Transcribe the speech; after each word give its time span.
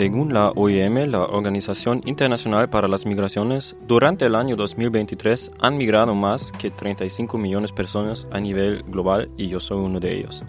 Según 0.00 0.32
la 0.32 0.48
OIM, 0.52 1.10
la 1.10 1.26
Organización 1.26 2.00
Internacional 2.06 2.70
para 2.70 2.88
las 2.88 3.04
Migraciones, 3.04 3.76
durante 3.86 4.24
el 4.24 4.34
año 4.34 4.56
2023 4.56 5.50
han 5.60 5.76
migrado 5.76 6.14
más 6.14 6.52
que 6.52 6.70
35 6.70 7.36
millones 7.36 7.68
de 7.68 7.76
personas 7.76 8.26
a 8.32 8.40
nivel 8.40 8.82
global 8.84 9.28
y 9.36 9.48
yo 9.48 9.60
soy 9.60 9.76
uno 9.76 10.00
de 10.00 10.16
ellos. 10.16 10.42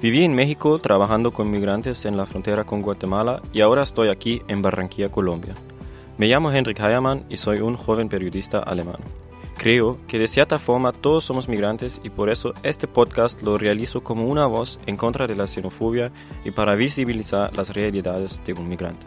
Viví 0.00 0.22
en 0.22 0.36
México 0.36 0.78
trabajando 0.78 1.32
con 1.32 1.50
migrantes 1.50 2.04
en 2.04 2.16
la 2.16 2.26
frontera 2.26 2.62
con 2.62 2.80
Guatemala 2.80 3.42
y 3.52 3.60
ahora 3.60 3.82
estoy 3.82 4.08
aquí 4.08 4.40
en 4.46 4.62
Barranquilla, 4.62 5.08
Colombia. 5.08 5.56
Me 6.16 6.28
llamo 6.28 6.52
Henrik 6.52 6.78
Heiermann 6.78 7.24
y 7.28 7.38
soy 7.38 7.58
un 7.58 7.76
joven 7.76 8.08
periodista 8.08 8.60
alemán. 8.60 8.98
Creo 9.56 9.98
que 10.08 10.18
de 10.18 10.28
cierta 10.28 10.58
forma 10.58 10.92
todos 10.92 11.24
somos 11.24 11.48
migrantes 11.48 12.00
y 12.02 12.10
por 12.10 12.30
eso 12.30 12.52
este 12.62 12.88
podcast 12.88 13.42
lo 13.42 13.58
realizo 13.58 14.02
como 14.02 14.26
una 14.26 14.46
voz 14.46 14.80
en 14.86 14.96
contra 14.96 15.26
de 15.26 15.36
la 15.36 15.46
xenofobia 15.46 16.10
y 16.44 16.50
para 16.50 16.74
visibilizar 16.74 17.56
las 17.56 17.70
realidades 17.70 18.40
de 18.44 18.54
un 18.54 18.68
migrante. 18.68 19.06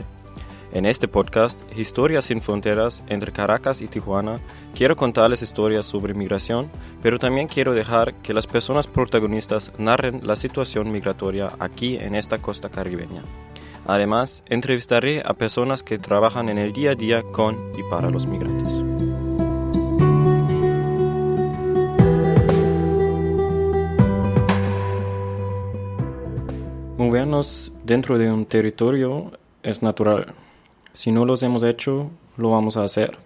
En 0.76 0.86
este 0.86 1.08
podcast, 1.08 1.58
Historias 1.78 2.26
sin 2.26 2.42
Fronteras 2.42 3.02
entre 3.08 3.32
Caracas 3.32 3.82
y 3.82 3.88
Tijuana, 3.88 4.40
quiero 4.74 4.98
contarles 4.98 5.42
historias 5.42 5.86
sobre 5.86 6.14
migración, 6.14 6.70
pero 7.02 7.18
también 7.18 7.48
quiero 7.48 7.74
dejar 7.74 8.14
que 8.16 8.34
las 8.34 8.46
personas 8.46 8.86
protagonistas 8.86 9.72
narren 9.78 10.22
la 10.28 10.36
situación 10.36 10.92
migratoria 10.92 11.50
aquí 11.60 11.96
en 11.96 12.14
esta 12.14 12.40
costa 12.40 12.68
caribeña. 12.68 13.24
Además, 13.88 14.44
entrevistaré 14.48 15.22
a 15.26 15.34
personas 15.34 15.82
que 15.82 15.98
trabajan 15.98 16.50
en 16.50 16.58
el 16.58 16.74
día 16.74 16.92
a 16.92 16.96
día 16.96 17.24
con 17.32 17.56
y 17.78 17.84
para 17.90 18.10
los 18.10 18.26
migrantes. 18.26 18.85
Movernos 27.16 27.72
dentro 27.86 28.18
de 28.18 28.30
un 28.30 28.46
territorio 28.46 29.32
es 29.64 29.82
natural. 29.82 30.34
Si 30.92 31.14
no 31.14 31.24
los 31.24 31.44
hemos 31.44 31.64
hecho, 31.64 32.12
lo 32.36 32.50
vamos 32.50 32.76
a 32.76 32.84
hacer. 32.84 33.18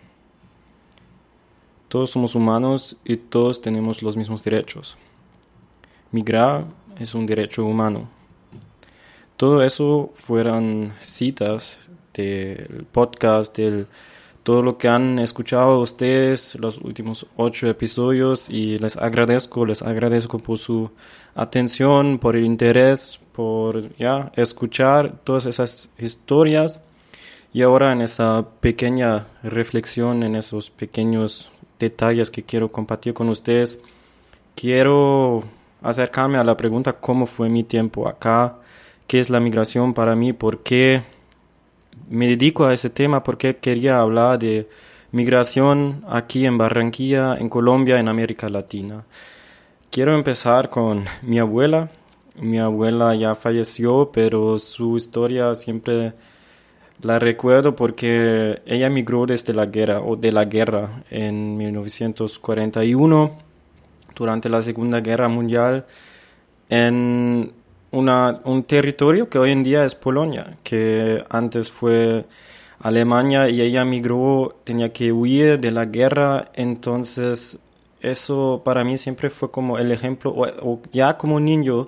Todos 1.88 2.12
somos 2.12 2.36
humanos 2.36 2.98
y 3.04 3.18
todos 3.18 3.64
tenemos 3.64 4.04
los 4.04 4.16
mismos 4.16 4.44
derechos. 4.44 4.96
Migrar 6.12 6.66
es 7.00 7.16
un 7.16 7.26
derecho 7.26 7.66
humano. 7.66 8.08
Todo 9.38 9.64
eso 9.64 10.14
fueron 10.14 10.94
citas 11.00 11.80
del 12.14 12.86
podcast, 12.92 13.58
del 13.58 13.88
todo 14.44 14.62
lo 14.62 14.78
que 14.78 14.88
han 14.88 15.20
escuchado 15.20 15.80
ustedes 15.80 16.56
los 16.60 16.80
últimos 16.80 17.26
ocho 17.36 17.68
episodios 17.68 18.50
y 18.50 18.80
les 18.80 18.98
agradezco, 18.98 19.66
les 19.66 19.82
agradezco 19.82 20.40
por 20.40 20.58
su 20.58 20.92
atención, 21.36 22.20
por 22.20 22.36
el 22.36 22.46
interés, 22.46 23.20
por 23.34 23.96
ya 23.98 24.32
escuchar 24.36 25.20
todas 25.24 25.46
esas 25.46 25.90
historias. 25.98 26.80
Y 27.52 27.64
ahora 27.64 27.92
en 27.92 28.02
esa 28.02 28.46
pequeña 28.60 29.26
reflexión, 29.44 30.24
en 30.24 30.36
esos 30.36 30.70
pequeños 30.70 31.52
detalles 31.80 32.30
que 32.30 32.44
quiero 32.44 32.72
compartir 32.72 33.14
con 33.14 33.30
ustedes, 33.30 33.80
quiero 34.56 35.44
acercarme 35.82 36.38
a 36.38 36.44
la 36.44 36.58
pregunta 36.58 36.94
cómo 36.94 37.26
fue 37.26 37.50
mi 37.50 37.64
tiempo 37.64 38.08
acá, 38.08 38.58
qué 39.08 39.20
es 39.20 39.30
la 39.30 39.40
migración 39.40 39.94
para 39.94 40.16
mí, 40.16 40.34
por 40.34 40.60
qué 40.62 41.02
me 42.10 42.28
dedico 42.28 42.66
a 42.66 42.74
ese 42.74 42.90
tema 42.90 43.24
porque 43.24 43.58
quería 43.58 44.00
hablar 44.00 44.40
de 44.40 44.68
migración 45.12 46.04
aquí 46.08 46.46
en 46.46 46.58
Barranquilla, 46.58 47.36
en 47.38 47.50
Colombia, 47.50 48.00
en 48.00 48.08
América 48.08 48.50
Latina. 48.50 49.06
Quiero 49.92 50.16
empezar 50.16 50.70
con 50.70 51.06
mi 51.22 51.40
abuela. 51.40 51.90
Mi 52.40 52.60
abuela 52.60 53.16
ya 53.16 53.36
falleció, 53.36 54.12
pero 54.14 54.60
su 54.60 54.96
historia 54.98 55.54
siempre 55.56 56.14
la 57.02 57.18
recuerdo 57.18 57.76
porque 57.76 58.62
ella 58.66 58.90
migró 58.90 59.26
desde 59.26 59.54
la 59.54 59.66
guerra 59.66 60.02
o 60.02 60.16
de 60.16 60.32
la 60.32 60.46
guerra 60.46 61.04
en 61.10 61.58
1941 61.58 63.38
durante 64.16 64.50
la 64.50 64.62
Segunda 64.62 65.00
Guerra 65.00 65.28
Mundial 65.28 65.86
en 66.70 67.54
una, 67.92 68.42
un 68.44 68.64
territorio 68.64 69.30
que 69.30 69.40
hoy 69.40 69.52
en 69.52 69.64
día 69.64 69.86
es 69.86 69.96
Polonia, 69.96 70.58
que 70.64 71.24
antes 71.30 71.72
fue 71.72 72.26
Alemania 72.80 73.50
y 73.50 73.62
ella 73.62 73.84
migró, 73.86 74.56
tenía 74.64 74.94
que 74.94 75.12
huir 75.12 75.60
de 75.60 75.72
la 75.72 75.86
guerra, 75.86 76.52
entonces 76.54 77.60
eso 78.02 78.62
para 78.64 78.84
mí 78.84 78.98
siempre 78.98 79.30
fue 79.30 79.52
como 79.52 79.78
el 79.78 79.92
ejemplo, 79.92 80.34
o, 80.36 80.82
ya 80.92 81.18
como 81.18 81.40
niño 81.40 81.88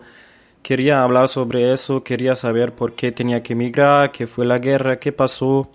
quería 0.62 1.04
hablar 1.04 1.28
sobre 1.28 1.72
eso, 1.74 2.04
quería 2.04 2.36
saber 2.36 2.74
por 2.74 2.94
qué 2.94 3.12
tenía 3.12 3.42
que 3.44 3.56
migrar, 3.56 4.12
qué 4.12 4.28
fue 4.28 4.46
la 4.46 4.60
guerra, 4.60 5.00
qué 5.00 5.12
pasó 5.12 5.70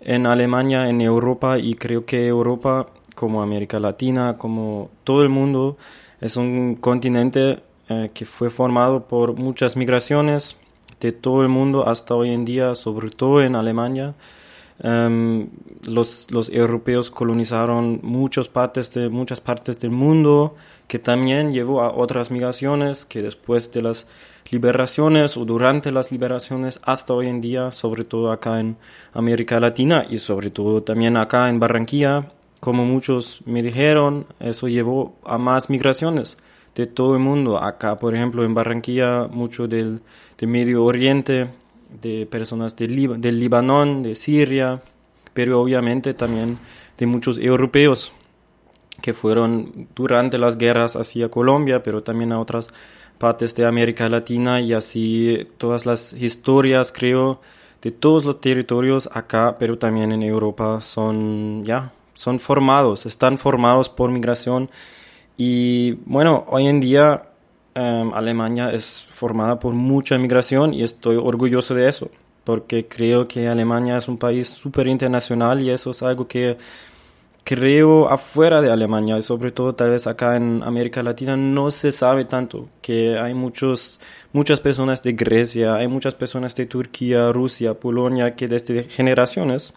en 0.00 0.26
Alemania, 0.26 0.88
en 0.88 1.00
Europa 1.00 1.58
y 1.58 1.74
creo 1.74 2.04
que 2.06 2.26
Europa 2.26 2.88
como 3.14 3.42
América 3.42 3.80
Latina, 3.80 4.36
como 4.38 4.90
todo 5.04 5.22
el 5.22 5.28
mundo, 5.28 5.76
es 6.20 6.36
un 6.36 6.76
continente 6.76 7.60
eh, 7.88 8.10
que 8.12 8.24
fue 8.24 8.50
formado 8.50 9.06
por 9.06 9.34
muchas 9.34 9.76
migraciones 9.76 10.56
de 11.00 11.12
todo 11.12 11.42
el 11.42 11.48
mundo 11.48 11.86
hasta 11.86 12.14
hoy 12.14 12.30
en 12.30 12.44
día, 12.44 12.74
sobre 12.74 13.10
todo 13.10 13.42
en 13.42 13.54
Alemania. 13.54 14.14
Em, 14.80 15.48
los, 15.86 16.28
los, 16.30 16.50
europeos 16.50 17.12
colonizaron 17.12 18.00
muchas 18.02 18.48
partes, 18.48 18.92
de, 18.92 19.08
muchas 19.08 19.40
partes 19.40 19.78
del 19.78 19.92
mundo, 19.92 20.56
que 20.88 20.98
también 20.98 21.52
llevó 21.52 21.80
a 21.80 21.94
otras 21.94 22.30
migraciones 22.32 23.06
que 23.06 23.22
después 23.22 23.70
de 23.70 23.82
las 23.82 24.06
liberaciones 24.50 25.36
o 25.36 25.44
durante 25.44 25.92
las 25.92 26.10
liberaciones 26.10 26.80
hasta 26.82 27.14
hoy 27.14 27.28
en 27.28 27.40
día, 27.40 27.70
sobre 27.70 28.04
todo 28.04 28.32
acá 28.32 28.58
en 28.58 28.76
América 29.14 29.60
Latina 29.60 30.06
y 30.08 30.18
sobre 30.18 30.50
todo 30.50 30.82
también 30.82 31.16
acá 31.16 31.48
en 31.48 31.60
Barranquilla, 31.60 32.32
como 32.58 32.84
muchos 32.84 33.42
me 33.46 33.62
dijeron, 33.62 34.26
eso 34.40 34.66
llevó 34.66 35.14
a 35.24 35.38
más 35.38 35.70
migraciones 35.70 36.36
de 36.76 36.86
todo 36.86 37.14
el 37.14 37.20
mundo. 37.20 37.58
Acá, 37.58 37.96
por 37.96 38.14
ejemplo, 38.14 38.44
en 38.44 38.54
Barranquilla, 38.54 39.26
mucho 39.26 39.66
del, 39.66 40.00
Medio 40.42 40.84
Oriente, 40.84 41.48
de 42.00 42.26
personas 42.26 42.76
del, 42.76 43.20
del 43.20 43.40
Libanón, 43.40 44.02
de 44.02 44.14
Siria, 44.14 44.80
pero 45.32 45.60
obviamente 45.60 46.14
también 46.14 46.58
de 46.96 47.06
muchos 47.06 47.38
europeos 47.38 48.12
que 49.02 49.14
fueron 49.14 49.88
durante 49.94 50.38
las 50.38 50.56
guerras 50.56 50.96
hacia 50.96 51.30
Colombia, 51.30 51.82
pero 51.82 52.02
también 52.02 52.32
a 52.32 52.40
otras 52.40 52.72
partes 53.18 53.54
de 53.54 53.66
América 53.66 54.08
Latina 54.08 54.60
y 54.60 54.72
así 54.72 55.46
todas 55.58 55.86
las 55.86 56.12
historias, 56.12 56.92
creo, 56.92 57.40
de 57.82 57.90
todos 57.90 58.24
los 58.24 58.40
territorios 58.40 59.08
acá, 59.12 59.56
pero 59.58 59.78
también 59.78 60.12
en 60.12 60.22
Europa 60.22 60.80
son 60.80 61.64
ya, 61.64 61.92
son 62.14 62.38
formados, 62.38 63.06
están 63.06 63.38
formados 63.38 63.88
por 63.88 64.10
migración 64.10 64.70
y 65.36 65.92
bueno, 66.06 66.44
hoy 66.48 66.66
en 66.66 66.80
día 66.80 67.22
em, 67.74 68.12
Alemania 68.14 68.70
es 68.70 69.06
formada 69.10 69.58
por 69.58 69.74
mucha 69.74 70.16
migración 70.18 70.72
y 70.72 70.82
estoy 70.82 71.16
orgulloso 71.16 71.74
de 71.74 71.88
eso, 71.88 72.10
porque 72.44 72.86
creo 72.86 73.28
que 73.28 73.48
Alemania 73.48 73.98
es 73.98 74.08
un 74.08 74.18
país 74.18 74.48
súper 74.48 74.86
internacional 74.86 75.60
y 75.62 75.70
eso 75.70 75.90
es 75.90 76.02
algo 76.02 76.26
que 76.26 76.56
creo 77.44 78.08
afuera 78.08 78.60
de 78.60 78.72
Alemania, 78.72 79.18
y 79.18 79.22
sobre 79.22 79.52
todo 79.52 79.74
tal 79.74 79.90
vez 79.90 80.06
acá 80.08 80.36
en 80.36 80.62
América 80.64 81.02
Latina, 81.02 81.36
no 81.36 81.70
se 81.70 81.92
sabe 81.92 82.24
tanto, 82.24 82.68
que 82.82 83.18
hay 83.18 83.34
muchos, 83.34 84.00
muchas 84.32 84.60
personas 84.60 85.00
de 85.02 85.12
Grecia, 85.12 85.76
hay 85.76 85.86
muchas 85.86 86.14
personas 86.16 86.56
de 86.56 86.66
Turquía, 86.66 87.30
Rusia, 87.30 87.74
Polonia, 87.74 88.34
que 88.34 88.48
desde 88.48 88.84
generaciones, 88.84 89.72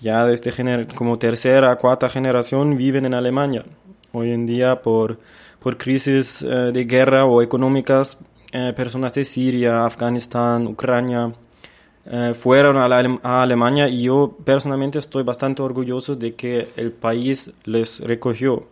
ya 0.00 0.24
desde 0.26 0.86
como 0.96 1.18
tercera, 1.18 1.76
cuarta 1.76 2.08
generación, 2.08 2.76
viven 2.76 3.06
en 3.06 3.14
Alemania 3.14 3.64
hoy 4.16 4.32
en 4.32 4.46
día 4.46 4.80
por, 4.82 5.18
por 5.60 5.76
crisis 5.76 6.42
eh, 6.42 6.70
de 6.72 6.84
guerra 6.84 7.26
o 7.26 7.42
económicas, 7.42 8.18
eh, 8.52 8.72
personas 8.74 9.12
de 9.12 9.24
Siria, 9.24 9.84
Afganistán, 9.84 10.66
Ucrania, 10.66 11.32
eh, 12.06 12.32
fueron 12.34 12.76
a, 12.76 12.86
a, 13.22 13.42
Alemania 13.42 13.88
y 13.88 14.02
yo 14.02 14.36
personalmente 14.44 14.98
estoy 14.98 15.22
bastante 15.22 15.62
orgulloso 15.62 16.14
de 16.14 16.34
que 16.34 16.68
el 16.76 16.92
país 16.92 17.52
les 17.64 18.00
recogió, 18.00 18.66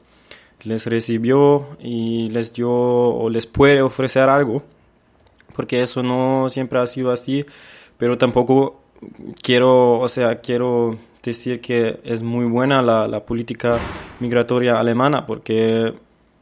les 0.63 0.87
recibió 0.87 1.77
y 1.81 2.29
les 2.31 2.53
dio 2.55 2.71
o 2.71 3.29
les 3.29 3.47
puede 3.47 3.83
ofrecer 3.83 4.29
algo, 4.29 4.63
porque 5.55 5.83
eso 5.83 6.03
no 6.03 6.49
siempre 6.49 6.79
ha 6.79 6.87
sido 6.87 7.11
así, 7.11 7.45
pero 7.99 8.17
tampoco 8.17 8.81
quiero, 9.43 10.01
o 10.01 10.09
sea, 10.09 10.41
quiero 10.41 10.97
decir 11.31 11.61
que 11.61 12.01
es 12.05 12.23
muy 12.23 12.47
buena 12.47 12.83
la, 12.83 13.21
política 13.25 13.79
migratoria 14.21 14.79
alemana 14.79 15.27
porque 15.27 15.95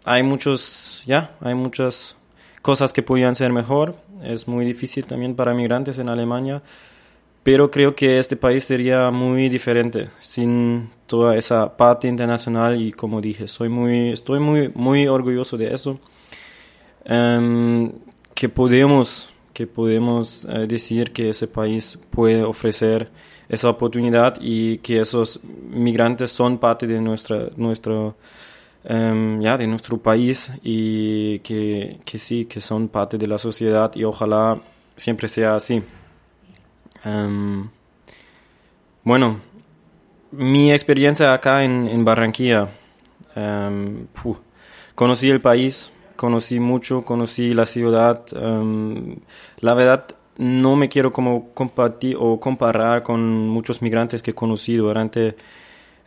hay 0.05 0.23
muchos, 0.23 1.03
ya, 1.07 1.37
hay 1.41 1.55
muchas 1.55 2.17
cosas 2.61 2.93
que 2.93 3.03
podían 3.03 3.35
ser 3.35 3.53
mejor. 3.53 3.97
Es 4.23 4.47
muy 4.47 4.65
difícil 4.65 5.07
también 5.07 5.35
para 5.35 5.55
migrantes 5.55 5.99
en 5.99 6.09
Alemania, 6.09 6.63
pero 7.43 7.71
creo 7.71 7.95
que 7.95 8.19
este 8.19 8.37
país 8.37 8.65
sería 8.65 9.11
muy 9.11 9.49
diferente 9.49 10.11
sin 10.19 10.91
toda 11.07 11.37
esa 11.37 11.77
parte 11.77 12.09
internacional 12.09 12.81
y 12.81 12.93
como 12.93 13.21
dije, 13.21 13.49
soy 13.49 13.69
muy, 13.69 14.13
estoy 14.13 14.41
muy, 14.41 14.71
muy 14.75 15.09
orgulloso 15.09 15.57
de 15.57 15.75
eso. 15.75 15.99
Em, 17.05 17.91
que 18.35 18.49
podemos 18.49 19.32
que 19.53 19.67
podemos 19.67 20.45
eh, 20.45 20.67
decir 20.67 21.13
que 21.13 21.31
ese 21.31 21.47
país 21.47 21.99
puede 22.11 22.43
ofrecer 22.43 23.11
esa 23.49 23.69
oportunidad 23.69 24.37
y 24.41 24.79
que 24.79 25.01
esos 25.01 25.41
migrantes 25.45 26.31
son 26.31 26.59
parte 26.59 26.87
de 26.87 27.01
nuestra, 27.01 27.49
nuestro, 27.57 28.17
em, 28.85 29.41
ya, 29.43 29.57
de 29.59 29.67
nuestro 29.67 29.99
país 29.99 30.51
y 30.63 31.39
que, 31.41 32.01
que, 32.05 32.19
sí, 32.19 32.47
que 32.47 32.61
son 32.61 32.89
parte 32.89 33.19
de 33.19 33.27
la 33.27 33.39
sociedad 33.39 33.93
y 33.95 34.05
ojalá 34.05 34.61
siempre 34.97 35.29
sea 35.29 35.55
así. 35.57 35.83
Em, 37.05 37.69
bueno, 39.05 39.41
mi 40.31 40.73
experiencia 40.73 41.35
acá 41.35 41.63
en, 41.65 41.89
en 41.89 42.05
Barranquilla, 42.05 42.69
em, 43.37 44.07
conocí 44.95 45.29
el 45.29 45.41
país, 45.41 45.93
conocí 46.23 46.61
mucho, 46.61 47.05
conocí 47.05 47.53
la 47.53 47.67
ciudad. 47.67 48.25
la 49.61 49.75
verdad, 49.75 50.07
no 50.39 50.77
me 50.77 50.89
quiero 50.89 51.11
como 51.11 51.51
compartir 51.53 52.17
o 52.17 52.39
comparar 52.39 53.03
con 53.03 53.49
muchos 53.49 53.83
migrantes 53.83 54.23
que 54.23 54.31
he 54.31 54.35
conocido 54.35 54.87
durante 54.87 55.35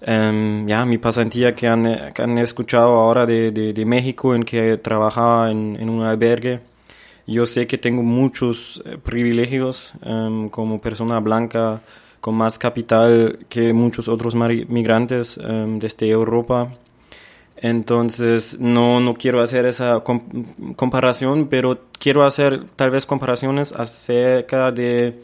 um, 0.07 0.65
ya 0.67 0.85
mi 0.85 0.97
pasantía 0.99 1.53
que 1.53 1.67
han, 1.67 2.37
escuchado 2.37 2.91
ahora 2.95 3.25
de, 3.25 3.51
de, 3.51 3.85
México 3.85 4.33
en 4.33 4.43
que 4.43 4.77
trabajaba 4.77 5.51
en, 5.51 5.89
un 5.89 6.01
albergue. 6.03 6.61
Yo 7.27 7.45
sé 7.45 7.67
que 7.67 7.77
tengo 7.77 8.01
muchos 8.01 8.81
eh, 8.85 8.97
privilegios 8.97 9.91
em, 10.01 10.47
como 10.49 10.79
persona 10.79 11.19
blanca 11.19 11.81
con 12.21 12.35
más 12.35 12.57
capital 12.57 13.39
que 13.49 13.73
muchos 13.73 14.07
otros 14.07 14.33
migrantes 14.33 15.37
em, 15.37 15.77
desde 15.79 16.07
Europa 16.09 16.69
entonces, 17.57 18.59
no, 18.59 18.99
no 18.99 19.13
quiero 19.13 19.41
hacer 19.41 19.65
esa 19.65 20.03
comparación, 20.75 21.47
pero 21.47 21.85
quiero 21.99 22.25
hacer 22.25 22.63
tal 22.75 22.91
vez 22.91 23.05
comparaciones 23.05 23.71
acerca 23.73 24.71
de 24.71 25.21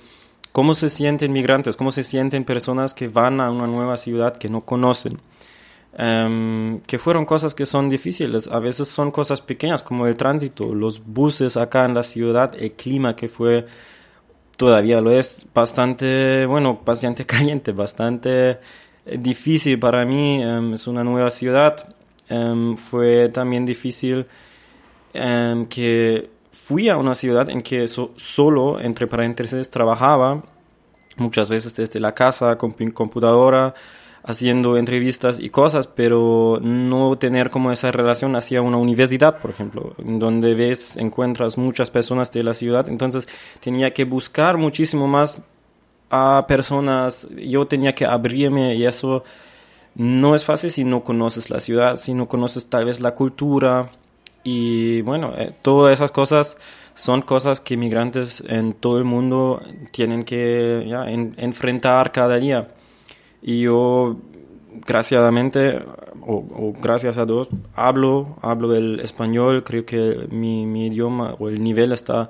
cómo 0.51 0.74
se 0.74 0.89
sienten 0.89 1.31
migrantes, 1.31 1.75
cómo 1.75 1.92
se 1.92 2.04
sienten 2.04 2.45
personas 2.45 2.94
que 2.94 3.10
van 3.10 3.42
a 3.42 3.51
una 3.51 3.68
nueva 3.68 3.98
ciudad 3.98 4.38
que 4.38 4.50
no 4.50 4.62
conocen. 4.62 5.19
Em, 5.94 6.80
que 6.81 6.98
fueron 6.98 7.25
cosas 7.25 7.54
que 7.54 7.66
son 7.66 7.89
difíciles, 7.89 8.48
a 8.48 8.60
veces 8.60 8.88
son 8.88 9.12
cosas 9.12 9.42
pequeñas 9.42 9.84
como 9.84 10.07
el 10.07 10.16
tránsito, 10.16 10.74
los 10.74 11.06
buses 11.06 11.57
acá 11.57 11.84
en 11.84 11.94
la 11.94 12.04
ciudad, 12.04 12.56
el 12.57 12.72
clima 12.74 13.13
que 13.13 13.27
fue, 13.27 13.66
todavía 14.56 15.01
lo 15.01 15.12
es, 15.12 15.45
bastante, 15.54 16.45
bueno, 16.45 16.80
bastante 16.86 17.25
caliente, 17.27 17.74
bastante 17.74 18.51
eh, 19.06 19.18
difícil 19.19 19.80
para 19.80 20.06
mí, 20.06 20.42
em, 20.42 20.74
es 20.75 20.88
una 20.88 21.04
nueva 21.04 21.30
ciudad, 21.30 21.94
Em, 22.31 22.78
fue 22.78 23.28
también 23.28 23.66
difícil 23.66 24.25
em, 25.13 25.66
que 25.66 26.30
fui 26.54 26.88
a 26.88 26.95
una 26.95 27.13
ciudad 27.13 27.50
en 27.50 27.62
que 27.62 27.86
solo, 27.88 28.80
entre 28.80 29.06
paréntesis, 29.06 29.69
trabajaba 29.69 30.42
muchas 31.18 31.50
veces 31.50 31.75
desde 31.75 32.00
la 32.00 32.13
casa 32.13 32.57
con 32.57 32.72
computadora, 32.92 33.74
haciendo 34.24 34.78
entrevistas 34.78 35.42
y 35.42 35.50
cosas, 35.50 35.88
pero 35.88 36.57
no 36.62 37.18
tener 37.18 37.50
como 37.50 37.69
esa 37.69 37.92
relación 37.92 38.36
hacia 38.38 38.62
una 38.62 38.77
universidad, 38.77 39.39
por 39.39 39.51
ejemplo, 39.51 39.94
donde 39.98 40.54
ves, 40.54 40.95
encuentras 40.95 41.57
muchas 41.57 41.92
personas 41.92 42.31
de 42.31 42.44
la 42.44 42.54
ciudad, 42.54 42.88
entonces 42.88 43.27
tenía 43.60 43.92
que 43.92 44.06
buscar 44.06 44.57
muchísimo 44.57 45.06
más 45.06 45.42
a 46.10 46.45
personas, 46.48 47.27
yo 47.36 47.66
tenía 47.68 47.94
que 47.94 48.06
abrirme 48.06 48.75
y 48.75 48.86
eso 48.86 49.24
no 49.96 50.36
es 50.36 50.46
fácil 50.46 50.72
si 50.72 50.84
no 50.84 51.04
conoces 51.04 51.50
la 51.50 51.60
ciudad, 51.60 51.98
si 51.98 52.14
no 52.14 52.28
conoces 52.28 52.68
tal 52.68 52.86
vez 52.86 53.00
la 53.00 53.14
cultura 53.14 53.92
y 54.44 55.02
bueno, 55.02 55.34
eh, 55.38 55.54
todas 55.62 55.94
esas 55.94 56.12
cosas 56.12 56.58
son 56.96 57.22
cosas 57.22 57.62
que 57.62 57.78
migrantes 57.78 58.44
en 58.48 58.74
todo 58.74 58.98
el 58.98 59.04
mundo 59.04 59.62
tienen 59.92 60.24
que 60.24 60.82
enfrentar 61.38 62.12
cada 62.12 62.38
día. 62.38 62.70
Y 63.42 63.62
yo, 63.62 64.18
graciadamente, 64.86 65.82
o, 66.22 66.74
gracias 66.82 67.18
a 67.18 67.26
Dios, 67.26 67.50
hablo, 67.76 68.38
hablo 68.42 68.76
el 68.76 69.00
español, 69.00 69.64
creo 69.64 69.86
que 69.86 70.28
mi, 70.30 70.66
mi 70.66 70.88
idioma 70.88 71.36
o 71.40 71.50
el 71.50 71.64
nivel 71.64 71.92
está 71.92 72.30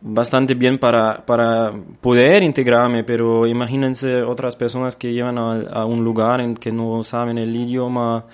bastante 0.00 0.54
bien 0.54 0.78
para, 0.78 1.24
para 1.26 1.72
poder 2.00 2.42
integrarme, 2.42 3.04
pero 3.04 3.46
imagínense 3.46 4.22
otras 4.22 4.56
personas 4.56 4.96
que 4.96 5.12
llevan 5.12 5.38
a, 5.38 5.84
un 5.84 6.04
lugar 6.04 6.40
en 6.40 6.54
que 6.54 6.70
no 6.70 7.02
saben 7.02 7.38
el 7.38 7.54
idioma, 7.54 8.24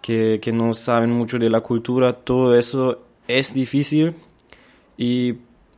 que, 0.00 0.40
que, 0.42 0.52
no 0.52 0.74
saben 0.74 1.10
mucho 1.10 1.38
de 1.38 1.48
la 1.48 1.60
cultura, 1.60 2.12
todo 2.12 2.56
eso 2.56 3.02
es 3.28 3.54
difícil 3.54 4.14
y 4.96 5.34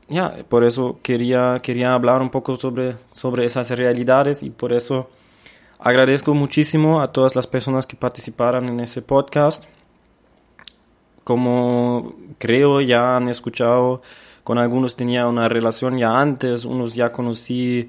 ya, 0.09 0.45
por 0.49 0.65
eso 0.65 0.99
quería, 1.03 1.59
quería 1.63 1.95
hablar 1.95 2.21
un 2.21 2.31
poco 2.31 2.57
sobre, 2.57 2.97
sobre 3.13 3.47
esas 3.47 3.71
realidades 3.71 4.43
y 4.43 4.51
por 4.51 4.73
eso 4.73 5.09
agradezco 5.79 6.35
muchísimo 6.35 7.01
a 7.01 7.13
todas 7.13 7.35
las 7.37 7.47
personas 7.47 7.87
que 7.87 7.97
participaron 7.97 8.69
en 8.69 8.81
ese 8.81 9.03
podcast. 9.03 9.65
Como 11.23 12.15
creo 12.39 12.83
ya 12.83 13.17
han 13.17 13.29
escuchado, 13.31 14.03
con 14.45 14.59
algunos 14.59 14.95
tenía 14.95 15.27
una 15.27 15.49
relación 15.49 15.99
ya 15.99 16.21
antes, 16.21 16.65
unos 16.65 16.95
ya 16.95 17.11
conocí 17.11 17.89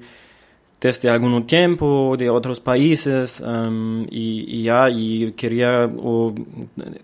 desde 0.80 1.08
algún 1.10 1.46
tiempo 1.46 2.16
de 2.18 2.28
otros 2.30 2.60
países 2.60 3.40
um, 3.40 4.06
y, 4.10 4.62
ya 4.62 4.90
y 4.90 5.32
quería 5.32 5.90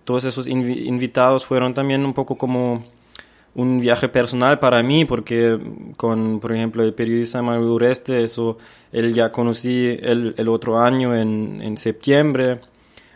todos 0.04 0.24
esos 0.24 0.46
invitados 0.46 1.44
fueron 1.44 1.72
también 1.72 2.04
un 2.04 2.12
poco 2.12 2.36
como 2.36 2.84
un 3.54 3.80
viaje 3.80 4.08
personal 4.08 4.58
para 4.58 4.82
mí 4.82 5.04
porque 5.04 5.58
con 5.96 6.38
por 6.38 6.52
ejemplo 6.52 6.82
el 6.82 6.94
periodista 6.94 7.42
Manuel 7.42 7.70
Ureste 7.70 8.22
eso 8.22 8.58
él 8.92 9.14
ya 9.14 9.32
conocí 9.32 9.96
el, 10.00 10.34
el 10.36 10.48
otro 10.48 10.78
año 10.78 11.16
en, 11.16 11.60
en 11.62 11.76
septiembre 11.76 12.60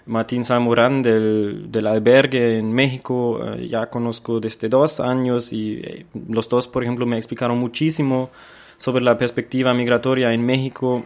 Martín 0.06 0.44
Zamorán 0.44 1.02
del, 1.02 1.70
del 1.70 1.86
albergue 1.86 2.58
en 2.58 2.72
México, 2.72 3.40
eh, 3.44 3.66
ya 3.66 3.90
conozco 3.90 4.38
desde 4.38 4.68
dos 4.68 5.00
años 5.00 5.52
y 5.52 5.80
eh, 5.82 6.06
los 6.28 6.48
dos, 6.48 6.68
por 6.68 6.84
ejemplo, 6.84 7.06
me 7.06 7.16
explicaron 7.16 7.58
muchísimo 7.58 8.30
sobre 8.76 9.02
la 9.04 9.18
perspectiva 9.18 9.74
migratoria 9.74 10.32
en 10.32 10.46
México, 10.46 11.04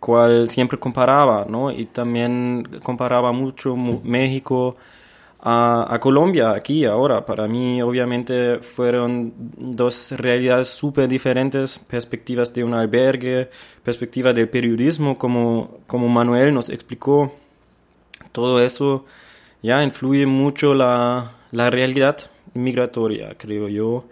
cual 0.00 0.48
siempre 0.48 0.78
comparaba, 0.78 1.44
¿no? 1.46 1.70
Y 1.70 1.86
también 1.86 2.80
comparaba 2.82 3.32
mucho 3.32 3.76
México 3.76 4.76
a, 5.40 5.94
a, 5.94 6.00
Colombia, 6.00 6.52
aquí, 6.52 6.84
ahora. 6.86 7.26
Para 7.26 7.46
mí, 7.48 7.82
obviamente, 7.82 8.60
fueron 8.60 9.34
dos 9.56 10.12
realidades 10.12 10.68
súper 10.68 11.08
diferentes, 11.08 11.78
perspectivas 11.80 12.54
de 12.54 12.64
un 12.64 12.74
albergue, 12.74 13.50
perspectiva 13.82 14.32
del 14.32 14.48
periodismo, 14.48 15.18
como, 15.18 15.80
como 15.86 16.08
Manuel 16.08 16.54
nos 16.54 16.70
explicó 16.70 17.32
todo 18.32 18.62
eso 18.62 19.04
ya 19.62 19.82
influye 19.82 20.26
mucho 20.26 20.74
la, 20.74 21.32
la 21.52 21.70
realidad 21.70 22.30
migratoria, 22.54 23.34
creo 23.36 23.68
yo. 23.68 24.04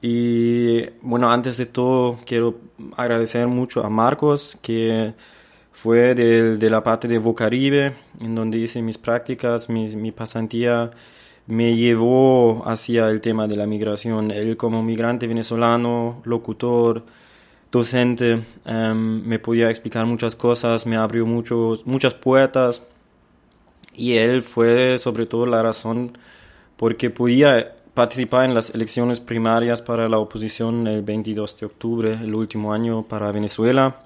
Y 0.00 0.82
bueno, 1.02 1.30
antes 1.30 1.56
de 1.56 1.66
todo 1.66 2.18
quiero 2.26 2.56
agradecer 2.96 3.46
mucho 3.46 3.84
a 3.84 3.88
Marcos, 3.90 4.58
que 4.62 5.14
fue 5.72 6.14
de, 6.14 6.56
de 6.58 6.70
la 6.70 6.82
parte 6.82 7.08
de 7.08 7.18
Bocaribe, 7.18 7.94
en 8.20 8.34
donde 8.34 8.58
hice 8.58 8.82
mis 8.82 8.98
prácticas, 8.98 9.68
mi, 9.68 10.12
pasantía 10.12 10.90
me 11.46 11.76
llevó 11.76 12.62
hacia 12.68 13.08
el 13.08 13.20
tema 13.20 13.48
de 13.48 13.56
la 13.56 13.66
migración. 13.66 14.30
Él 14.30 14.56
como 14.56 14.82
migrante 14.82 15.26
venezolano, 15.26 16.22
locutor, 16.24 17.04
docente, 17.70 18.42
em, 18.64 19.22
me 19.26 19.38
podía 19.38 19.70
explicar 19.70 20.06
muchas 20.06 20.36
cosas, 20.36 20.86
me 20.86 20.96
abrió 20.96 21.26
muchos, 21.26 21.86
muchas 21.86 22.14
puertas 22.14 22.82
y 23.94 24.14
él 24.14 24.42
fue 24.42 24.98
sobre 24.98 25.26
todo 25.26 25.46
la 25.46 25.62
razón 25.62 26.16
porque 26.76 27.10
podía 27.10 27.74
participar 27.94 28.44
en 28.44 28.54
las 28.54 28.70
elecciones 28.70 29.20
primarias 29.20 29.82
para 29.82 30.08
la 30.08 30.18
oposición 30.18 30.86
el 30.86 31.02
22 31.02 31.60
de 31.60 31.66
octubre, 31.66 32.12
el 32.14 32.34
último 32.34 32.72
año 32.72 33.02
para 33.02 33.30
Venezuela. 33.30 34.00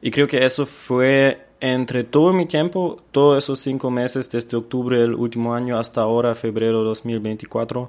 Y 0.00 0.10
creo 0.10 0.26
que 0.26 0.44
eso 0.44 0.66
fue 0.66 1.46
entre 1.60 2.02
todo 2.02 2.32
mi 2.32 2.46
tiempo, 2.46 3.00
todos 3.12 3.44
esos 3.44 3.60
cinco 3.60 3.88
meses, 3.90 4.28
desde 4.28 4.56
octubre 4.56 5.00
del 5.00 5.14
último 5.14 5.54
año 5.54 5.78
hasta 5.78 6.00
ahora, 6.00 6.34
febrero 6.34 6.82
2024, 6.82 7.88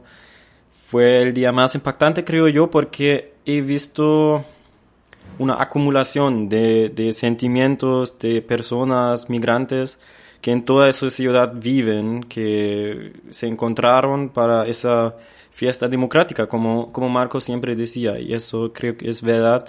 fue 0.89 1.23
el 1.23 1.33
día 1.33 1.51
más 1.51 1.73
impactante, 1.73 2.23
creo 2.23 2.47
yo, 2.47 2.69
porque 2.69 3.33
he 3.47 3.61
visto 3.61 4.45
una 5.39 5.59
acumulación 5.59 6.47
de, 6.49 6.89
de 6.89 7.11
sentimientos 7.13 8.19
de 8.19 8.43
personas 8.43 9.27
migrantes 9.27 9.97
que 10.43 10.51
en 10.51 10.65
toda 10.65 10.89
esa 10.89 11.09
ciudad 11.09 11.53
viven, 11.55 12.25
que 12.25 13.13
se 13.29 13.47
encontraron 13.47 14.27
para 14.27 14.67
esa 14.67 15.15
fiesta 15.51 15.88
democrática, 15.88 16.47
como, 16.47 16.91
como 16.91 17.07
Marco 17.07 17.39
siempre 17.39 17.77
decía, 17.77 18.19
y 18.19 18.33
eso 18.33 18.73
creo 18.73 18.97
que 18.97 19.09
es 19.09 19.21
verdad. 19.21 19.65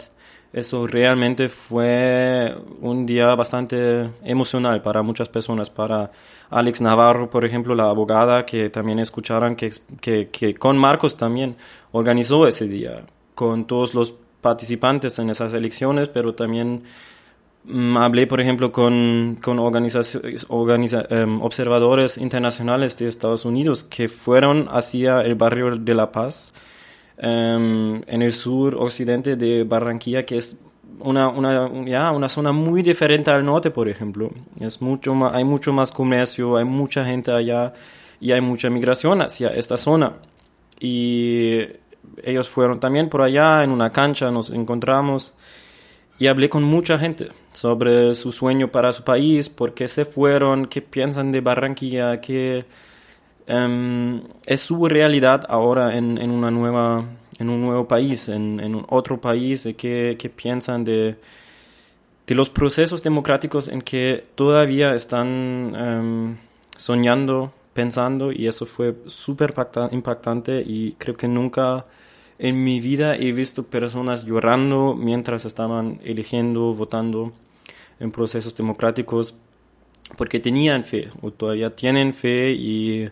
Eso 0.52 0.88
realmente 0.88 1.48
fue 1.48 2.52
un 2.80 3.06
día 3.06 3.36
bastante 3.36 4.10
emocional 4.24 4.82
para 4.82 5.00
muchas 5.02 5.28
personas, 5.28 5.70
para 5.70 6.10
Alex 6.50 6.80
Navarro, 6.80 7.30
por 7.30 7.44
ejemplo, 7.44 7.76
la 7.76 7.84
abogada, 7.84 8.44
que 8.44 8.68
también 8.68 8.98
escucharon 8.98 9.54
que, 9.54 9.70
que, 10.00 10.28
que 10.28 10.54
con 10.54 10.76
Marcos 10.76 11.16
también 11.16 11.54
organizó 11.92 12.48
ese 12.48 12.66
día. 12.66 13.04
con 13.36 13.64
todos 13.66 13.94
los 13.94 14.12
participantes 14.40 15.20
en 15.20 15.30
esas 15.30 15.54
elecciones, 15.54 16.08
pero 16.08 16.34
también 16.34 16.82
hablé, 17.96 18.26
por 18.26 18.40
ejemplo, 18.40 18.70
con, 18.72 19.38
con 19.42 19.58
em, 19.58 21.42
observadores 21.42 22.18
internacionales 22.18 22.96
de 22.98 23.06
Estados 23.06 23.44
Unidos 23.44 23.84
que 23.84 24.08
fueron 24.08 24.68
hacia 24.70 25.22
el 25.22 25.34
barrio 25.34 25.76
de 25.76 25.94
La 25.94 26.12
Paz, 26.12 26.52
em, 27.16 28.02
en 28.06 28.22
el 28.22 28.32
sur 28.32 28.74
occidente 28.76 29.36
de 29.36 29.64
Barranquilla, 29.64 30.24
que 30.26 30.36
es 30.36 30.60
una, 31.00 31.28
una, 31.28 31.70
ya, 31.86 32.12
una 32.12 32.28
zona 32.28 32.52
muy 32.52 32.82
diferente 32.82 33.30
al 33.30 33.44
norte, 33.44 33.70
por 33.70 33.88
ejemplo. 33.88 34.30
Es 34.60 34.80
mucho 34.82 35.14
más, 35.14 35.34
hay 35.34 35.44
mucho 35.44 35.72
más 35.72 35.90
comercio, 35.90 36.56
hay 36.56 36.64
mucha 36.64 37.04
gente 37.04 37.32
allá 37.32 37.72
y 38.20 38.32
hay 38.32 38.40
mucha 38.40 38.70
migración 38.70 39.22
hacia 39.22 39.48
esta 39.48 39.76
zona. 39.76 40.14
Y 40.80 41.60
ellos 42.22 42.48
fueron 42.48 42.80
también 42.80 43.08
por 43.08 43.22
allá 43.22 43.64
en 43.64 43.70
una 43.70 43.90
cancha, 43.90 44.30
nos 44.30 44.50
encontramos 44.50 45.33
y 46.18 46.26
hablé 46.28 46.48
con 46.48 46.62
mucha 46.62 46.98
gente 46.98 47.28
sobre 47.52 48.14
su 48.14 48.32
sueño 48.32 48.68
para 48.68 48.92
su 48.92 49.02
país, 49.04 49.48
por 49.48 49.74
qué 49.74 49.88
se 49.88 50.04
fueron, 50.04 50.66
qué 50.66 50.82
piensan 50.82 51.32
de 51.32 51.40
Barranquilla, 51.40 52.20
qué 52.20 52.64
em, 53.46 54.22
es 54.46 54.60
su 54.60 54.86
realidad 54.86 55.44
ahora 55.48 55.96
en, 55.96 56.18
en, 56.18 56.30
una 56.30 56.50
nueva, 56.50 57.04
en 57.38 57.48
un 57.48 57.62
nuevo 57.62 57.86
país, 57.88 58.28
en, 58.28 58.60
en 58.60 58.84
otro 58.88 59.20
país, 59.20 59.68
qué, 59.76 60.16
qué 60.18 60.30
piensan 60.30 60.84
de, 60.84 61.16
de 62.26 62.34
los 62.34 62.48
procesos 62.50 63.02
democráticos 63.02 63.68
en 63.68 63.82
que 63.82 64.22
todavía 64.34 64.94
están 64.94 65.74
em, 65.76 66.36
soñando, 66.76 67.52
pensando, 67.72 68.32
y 68.32 68.46
eso 68.46 68.66
fue 68.66 68.94
súper 69.06 69.54
impactante 69.90 70.62
y 70.64 70.92
creo 70.92 71.16
que 71.16 71.28
nunca 71.28 71.84
en 72.38 72.64
mi 72.64 72.80
vida 72.80 73.16
he 73.16 73.32
visto 73.32 73.64
personas 73.64 74.24
llorando 74.24 74.94
mientras 74.94 75.44
estaban 75.44 76.00
eligiendo, 76.04 76.74
votando 76.74 77.32
en 78.00 78.10
procesos 78.10 78.56
democráticos 78.56 79.36
porque 80.16 80.40
tenían 80.40 80.84
fe 80.84 81.08
o 81.22 81.30
todavía 81.30 81.74
tienen 81.74 82.12
fe 82.12 82.52
y 82.52 83.08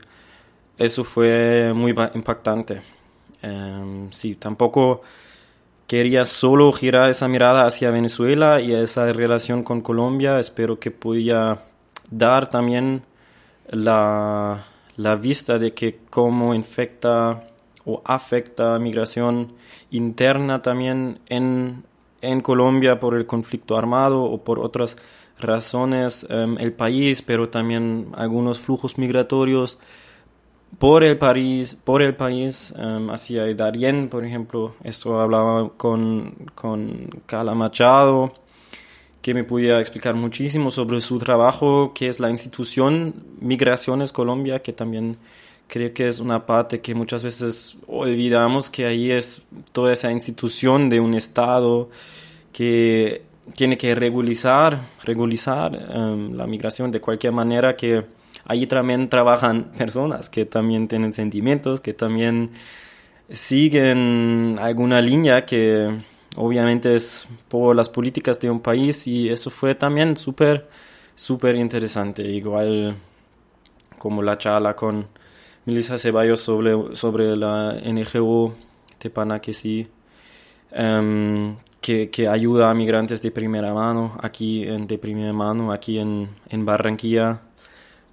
eso 0.78 1.04
fue 1.04 1.72
muy 1.74 1.94
impactante. 2.14 2.82
Em, 3.42 4.10
sí, 4.12 4.34
tampoco 4.34 5.02
quería 5.86 6.24
solo 6.24 6.72
girar 6.72 7.10
esa 7.10 7.28
mirada 7.28 7.66
hacia 7.66 7.90
Venezuela 7.90 8.60
y 8.60 8.74
esa 8.74 9.12
relación 9.12 9.62
con 9.62 9.80
Colombia. 9.80 10.38
Espero 10.38 10.78
que 10.78 10.90
pudiera 10.90 11.62
dar 12.10 12.48
también 12.48 13.02
la, 13.68 14.66
la 14.96 15.16
vista 15.16 15.58
de 15.58 15.74
que 15.74 16.00
cómo 16.10 16.54
infecta 16.54 17.51
o 17.84 18.02
afecta 18.04 18.78
migración 18.78 19.52
interna 19.90 20.62
también 20.62 21.20
en, 21.28 21.84
en 22.20 22.40
Colombia 22.40 23.00
por 23.00 23.14
el 23.16 23.26
conflicto 23.26 23.76
armado 23.76 24.22
o 24.22 24.44
por 24.44 24.58
otras 24.58 24.96
razones 25.38 26.26
em, 26.28 26.56
el 26.58 26.72
país, 26.72 27.22
pero 27.22 27.48
también 27.48 28.08
algunos 28.14 28.60
flujos 28.60 28.96
migratorios 28.98 29.78
por 30.78 31.04
el 31.04 31.18
país, 31.18 31.76
por 31.76 32.02
el 32.02 32.14
país 32.14 32.72
em, 32.76 33.10
hacia 33.10 33.44
por 34.08 34.24
ejemplo. 34.24 34.74
Esto 34.84 35.20
hablaba 35.20 35.70
con, 35.76 36.34
con 36.54 37.22
Cala 37.26 37.54
Machado, 37.54 38.32
que 39.20 39.34
me 39.34 39.44
podía 39.44 39.80
explicar 39.80 40.14
muchísimo 40.14 40.70
sobre 40.70 41.00
su 41.00 41.18
trabajo, 41.18 41.92
que 41.94 42.08
es 42.08 42.20
la 42.20 42.30
institución 42.30 43.14
Migraciones 43.40 44.12
Colombia, 44.12 44.62
que 44.62 44.72
también 44.72 45.18
creo 45.68 45.92
que 45.94 46.08
es 46.08 46.20
una 46.20 46.44
parte 46.44 46.80
que 46.80 46.94
muchas 46.94 47.22
veces 47.22 47.76
olvidamos 47.86 48.70
que 48.70 48.86
ahí 48.86 49.10
es 49.10 49.42
toda 49.72 49.92
esa 49.92 50.12
institución 50.12 50.90
de 50.90 51.00
un 51.00 51.14
Estado 51.14 51.88
que 52.52 53.22
tiene 53.56 53.76
que 53.76 53.94
regularizar, 53.94 54.80
regularizar 55.04 55.74
em, 55.74 56.34
la 56.34 56.46
migración 56.46 56.90
de 56.90 57.00
cualquier 57.00 57.32
manera 57.32 57.76
que 57.76 58.04
allí 58.46 58.66
también 58.66 59.08
trabajan 59.08 59.72
personas 59.78 60.28
que 60.28 60.44
también 60.44 60.88
tienen 60.88 61.12
sentimientos, 61.12 61.80
que 61.80 61.94
también 61.94 62.50
siguen 63.30 64.58
alguna 64.60 65.00
línea 65.00 65.44
que 65.46 66.02
obviamente 66.36 66.94
es 66.94 67.26
por 67.48 67.74
las 67.74 67.88
políticas 67.88 68.38
de 68.40 68.50
un 68.50 68.60
país 68.60 69.06
y 69.06 69.28
eso 69.28 69.50
fue 69.50 69.74
también 69.74 70.16
súper, 70.16 70.68
súper 71.14 71.56
interesante, 71.56 72.22
igual 72.22 72.96
como 73.98 74.22
la 74.22 74.36
charla 74.38 74.74
con 74.74 75.06
Melissa 75.64 75.98
Ceballos 75.98 76.40
sobre, 76.40 76.96
sobre 76.96 77.36
la 77.36 77.80
NGO 77.84 78.54
Tepana 78.98 79.40
que 79.40 79.52
sí, 79.52 79.88
em, 80.72 81.56
que, 81.80 82.10
que, 82.10 82.28
ayuda 82.28 82.70
a 82.70 82.74
migrantes 82.74 83.22
de 83.22 83.30
primera 83.30 83.72
mano, 83.74 84.16
aquí 84.20 84.64
en, 84.64 84.86
de 84.86 84.98
primera 84.98 85.32
mano, 85.32 85.72
aquí 85.72 85.98
en, 85.98 86.28
en 86.48 86.64
Barranquilla. 86.64 87.40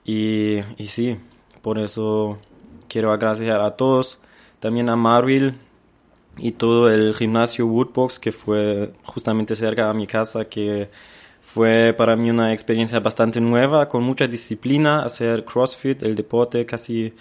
Y, 0.05 0.59
y, 0.77 0.85
sí, 0.87 1.17
por 1.61 1.77
eso 1.79 2.39
quiero 2.87 3.11
agradecer 3.11 3.51
a 3.51 3.71
todos, 3.71 4.19
también 4.59 4.89
a 4.89 4.95
Marvel 4.95 5.53
y 6.37 6.51
todo 6.53 6.89
el 6.89 7.13
gimnasio 7.13 7.67
Woodbox 7.67 8.19
que 8.19 8.31
fue 8.31 8.93
justamente 9.03 9.55
cerca 9.55 9.87
de 9.87 9.93
mi 9.93 10.07
casa, 10.07 10.45
que 10.45 10.89
fue 11.41 11.93
para 11.97 12.15
mí 12.15 12.29
una 12.29 12.53
experiencia 12.53 12.99
bastante 12.99 13.41
nueva, 13.41 13.87
con 13.89 14.03
mucha 14.03 14.27
disciplina, 14.27 15.03
hacer 15.03 15.45
CrossFit, 15.45 16.03
el 16.03 16.15
deporte 16.15 16.65
casi 16.65 17.13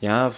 ya 0.00 0.30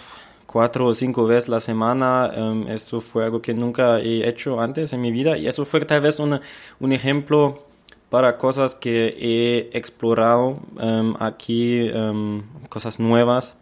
cuatro 0.47 0.87
o 0.87 0.95
cinco 0.95 1.27
veces 1.27 1.49
la 1.49 1.61
semana. 1.61 2.33
Um, 2.37 2.67
eso 2.69 3.01
fue 3.01 3.25
algo 3.25 3.41
que 3.41 3.55
nunca 3.55 4.01
he 4.01 4.27
hecho 4.29 4.61
antes 4.61 4.93
en 4.93 5.01
mi 5.01 5.13
vida 5.13 5.37
y 5.37 5.47
eso 5.47 5.65
fue 5.65 5.81
tal 5.85 6.01
vez 6.01 6.19
una, 6.19 6.41
un 6.81 6.93
ejemplo 6.93 7.63
para 8.11 8.39
cosas 8.39 8.75
que 8.75 9.15
he 9.19 9.77
explorado 9.77 10.59
em, 10.81 11.15
aquí, 11.21 11.89
em, 11.93 12.43
cosas 12.71 12.99
nuevas, 12.99 13.57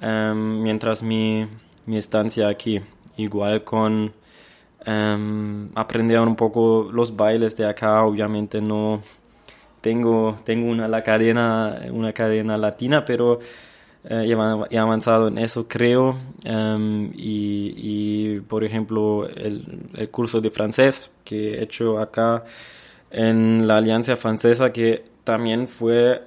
mientras 0.00 1.02
mi, 1.02 1.46
mi 1.86 1.96
estancia 1.96 2.48
aquí. 2.48 2.80
Igual 3.16 3.64
con 3.64 4.12
aprender 5.74 6.20
un 6.20 6.36
poco 6.36 6.90
los 6.92 7.14
bailes 7.16 7.56
de 7.56 7.66
acá, 7.66 8.04
obviamente 8.04 8.60
no 8.60 9.00
tengo, 9.80 10.36
tengo 10.44 10.68
una, 10.70 10.88
la 10.88 11.02
cadena, 11.02 11.82
una 11.90 12.12
cadena 12.12 12.56
latina, 12.56 13.04
pero 13.04 13.40
eh, 14.04 14.34
he 14.70 14.78
avanzado 14.78 15.28
en 15.28 15.38
eso, 15.38 15.66
creo. 15.68 16.16
Em, 16.44 17.12
y, 17.14 17.74
y, 18.36 18.40
por 18.40 18.64
ejemplo, 18.64 19.28
el, 19.28 19.90
el, 19.94 20.10
curso 20.10 20.40
de 20.40 20.50
francés 20.50 21.10
que 21.24 21.54
he 21.54 21.62
hecho 21.62 21.98
acá 21.98 22.44
en 23.10 23.66
la 23.66 23.76
Alianza 23.76 24.16
Francesa, 24.16 24.72
que 24.72 25.04
también 25.24 25.68
fue 25.68 26.22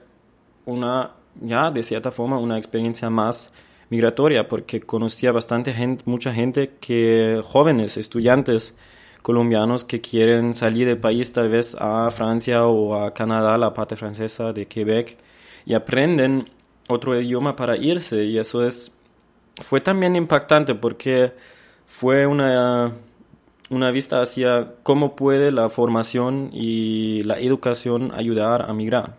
una, 0.65 1.11
ya 1.41 1.69
de 1.71 1.83
cierta 1.83 2.11
forma, 2.11 2.39
una 2.39 2.57
experiencia 2.57 3.09
más 3.09 3.53
migratoria, 3.89 4.47
porque 4.47 4.79
conocía 4.79 5.31
bastante 5.31 5.73
gente, 5.73 6.03
mucha 6.05 6.33
gente 6.33 6.75
que, 6.79 7.41
jóvenes, 7.43 7.97
estudiantes 7.97 8.75
colombianos 9.21 9.83
que 9.83 10.01
quieren 10.01 10.53
salir 10.53 10.87
del 10.87 10.99
país 10.99 11.33
tal 11.33 11.49
vez 11.49 11.75
a 11.79 12.09
Francia 12.11 12.65
o 12.65 12.95
a 12.95 13.13
Canadá, 13.13 13.57
la 13.57 13.73
parte 13.73 13.95
francesa 13.95 14.53
de 14.53 14.67
Quebec, 14.67 15.17
y 15.65 15.73
aprenden 15.73 16.47
otro 16.87 17.19
idioma 17.19 17.55
para 17.55 17.77
irse 17.77 18.23
y 18.25 18.37
eso 18.37 18.65
es 18.65 18.91
fue 19.61 19.81
también 19.81 20.15
impactante 20.15 20.75
porque 20.75 21.33
fue 21.85 22.25
una 22.27 22.93
una 23.69 23.91
vista 23.91 24.21
hacia 24.21 24.73
cómo 24.83 25.15
puede 25.15 25.51
la 25.51 25.69
formación 25.69 26.49
y 26.53 27.23
la 27.23 27.39
educación 27.39 28.11
ayudar 28.13 28.69
a 28.69 28.73
migrar. 28.73 29.17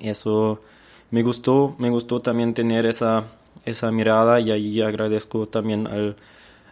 Eso 0.00 0.62
me 1.10 1.22
gustó, 1.22 1.74
me 1.78 1.90
gustó 1.90 2.20
también 2.20 2.54
tener 2.54 2.86
esa, 2.86 3.24
esa 3.64 3.90
mirada 3.90 4.40
y 4.40 4.50
ahí 4.50 4.80
agradezco 4.80 5.46
también 5.46 5.86
al, 5.86 6.16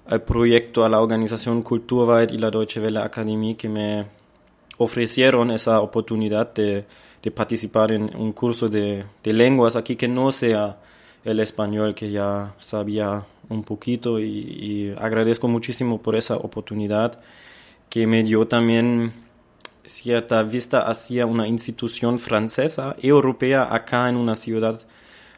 al 0.06 0.22
proyecto, 0.22 0.84
a 0.84 0.88
la 0.88 1.00
organización 1.00 1.62
Kulturweit 1.62 2.32
y 2.32 2.38
la 2.38 2.50
Deutsche 2.50 2.80
Welle 2.80 3.00
Academy 3.00 3.54
que 3.54 3.68
me 3.68 4.06
ofrecieron 4.78 5.50
esa 5.50 5.80
oportunidad 5.80 6.54
de, 6.54 6.86
de 7.22 7.30
participar 7.30 7.92
en 7.92 8.14
un 8.16 8.32
curso 8.32 8.68
de, 8.68 9.04
de, 9.22 9.32
lenguas 9.32 9.76
aquí 9.76 9.96
que 9.96 10.08
no 10.08 10.30
sea 10.32 10.78
el 11.24 11.40
español 11.40 11.94
que 11.94 12.10
ya 12.10 12.54
sabía 12.58 13.24
un 13.48 13.64
poquito 13.64 14.20
y, 14.20 14.94
agradezco 14.98 15.48
muchísimo 15.48 16.00
por 16.00 16.16
esa 16.16 16.36
oportunidad 16.36 17.20
que 17.88 18.06
me 18.06 18.22
dio 18.22 18.46
también 18.46 19.12
cierta 19.84 20.42
vista 20.42 20.82
hacia 20.82 21.26
una 21.26 21.48
institución 21.48 22.18
francesa 22.18 22.94
y 23.00 23.08
europea 23.08 23.74
acá 23.74 24.08
en 24.08 24.16
una 24.16 24.36
ciudad 24.36 24.80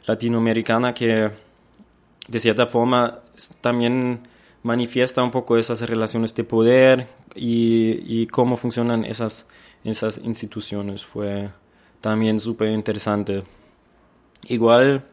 latinoamericana 0.07 0.93
que 0.93 1.31
de 2.29 2.41
cierta 2.41 2.67
forma 2.67 3.21
también 3.61 4.21
manifiesta 4.63 5.23
un 5.23 5.31
poco 5.31 5.57
esas 5.57 5.81
relaciones 5.83 6.35
de 6.35 6.45
poder 6.45 7.07
y, 7.35 8.23
y 8.23 8.27
cómo 8.27 8.57
funcionan 8.57 9.05
esas, 9.05 9.47
esas 9.85 10.19
instituciones. 10.19 11.05
Fue 11.05 11.51
también 12.01 12.39
súper 12.41 12.69
interesante. 12.71 13.43
Igual, 14.49 15.05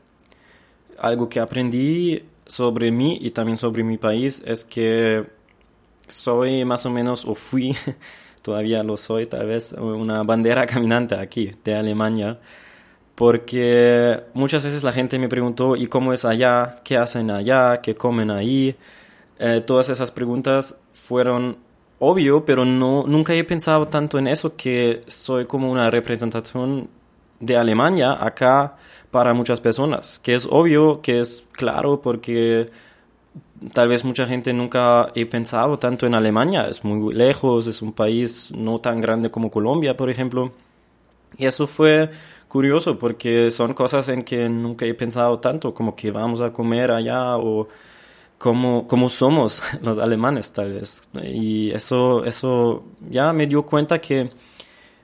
algo 0.98 1.30
que 1.30 1.40
aprendí 1.40 2.24
sobre 2.46 2.92
mí 2.92 3.18
y 3.22 3.32
también 3.32 3.58
sobre 3.58 3.84
mi 3.84 3.98
país 3.98 4.42
es 4.46 4.64
que 4.66 5.26
soy 6.08 6.64
más 6.66 6.86
o 6.86 6.90
menos, 6.90 7.26
o 7.26 7.36
fui, 7.36 7.76
todavía 8.42 8.84
lo 8.84 8.98
soy 8.98 9.26
tal 9.28 9.48
vez, 9.48 9.74
una 9.74 10.24
bandera 10.24 10.66
caminante 10.68 11.16
aquí 11.16 11.52
de 11.64 11.76
Alemania, 11.76 12.40
porque 13.16 14.24
muchas 14.34 14.64
veces 14.64 14.84
la 14.84 14.94
gente 14.94 15.20
me 15.20 15.28
preguntó, 15.28 15.76
¿y 15.76 15.88
cómo 15.88 16.14
es 16.14 16.24
allá? 16.24 16.78
¿Qué 16.84 16.98
hacen 16.98 17.32
allá? 17.32 17.82
¿Qué 17.82 17.96
comen 17.96 18.32
ahí? 18.32 18.76
Eh, 19.40 19.62
todas 19.66 19.90
esas 19.90 20.12
preguntas 20.12 20.78
fueron 20.94 21.58
obvio, 22.00 22.46
pero 22.46 22.66
no, 22.66 23.04
nunca 23.08 23.34
he 23.34 23.44
pensado 23.44 23.88
tanto 23.88 24.18
en 24.20 24.28
eso 24.28 24.56
que 24.56 25.04
soy 25.08 25.46
como 25.46 25.72
una 25.72 25.90
representación 25.90 26.90
de 27.40 27.56
Alemania 27.56 28.18
acá 28.20 28.78
para 29.12 29.34
muchas 29.34 29.62
personas, 29.62 30.20
que 30.20 30.36
es 30.36 30.48
obvio, 30.50 31.02
que 31.02 31.20
es 31.20 31.48
claro, 31.52 32.02
porque 32.02 32.68
tal 33.74 33.88
vez 33.88 34.04
mucha 34.04 34.28
gente 34.28 34.54
nunca 34.54 35.12
he 35.16 35.26
pensado 35.26 35.80
tanto 35.80 36.06
en 36.06 36.16
Alemania, 36.16 36.68
es 36.68 36.84
muy 36.84 37.14
lejos, 37.14 37.68
es 37.68 37.82
un 37.82 37.94
país 37.94 38.52
no 38.56 38.80
tan 38.80 39.02
grande 39.02 39.32
como 39.32 39.50
Colombia, 39.50 39.96
por 39.96 40.10
ejemplo. 40.10 40.52
Y 41.38 41.46
eso 41.46 41.68
fue 41.68 42.10
curioso 42.48 42.98
porque 42.98 43.52
son 43.52 43.74
cosas 43.74 44.10
en 44.10 44.24
que 44.24 44.48
nunca 44.50 44.86
he 44.86 44.94
pensado 44.94 45.38
tanto, 45.40 45.74
como 45.74 45.96
que 45.96 46.12
vamos 46.12 46.42
a 46.42 46.52
comer 46.52 46.92
allá 46.92 47.38
o 47.38 47.68
cómo, 48.38 48.88
cómo 48.88 49.10
somos 49.10 49.62
los 49.82 49.98
alemanes 50.00 50.52
tal 50.52 50.74
vez. 50.74 51.10
Y 51.24 51.72
eso, 51.72 52.24
eso 52.24 52.84
ya 53.10 53.34
me 53.34 53.48
dio 53.48 53.64
cuenta 53.64 54.00
que 54.00 54.32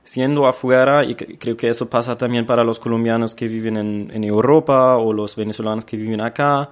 siendo 0.03 0.47
afuera, 0.47 1.05
y 1.05 1.15
creo 1.15 1.55
que 1.55 1.69
eso 1.69 1.89
pasa 1.89 2.17
también 2.17 2.45
para 2.45 2.63
los 2.63 2.79
colombianos 2.79 3.33
que 3.35 3.47
viven 3.47 3.77
en, 3.77 4.11
en 4.13 4.23
Europa 4.23 4.97
o 4.97 5.13
los 5.13 5.35
venezolanos 5.35 5.85
que 5.85 5.95
viven 5.95 6.21
acá 6.21 6.69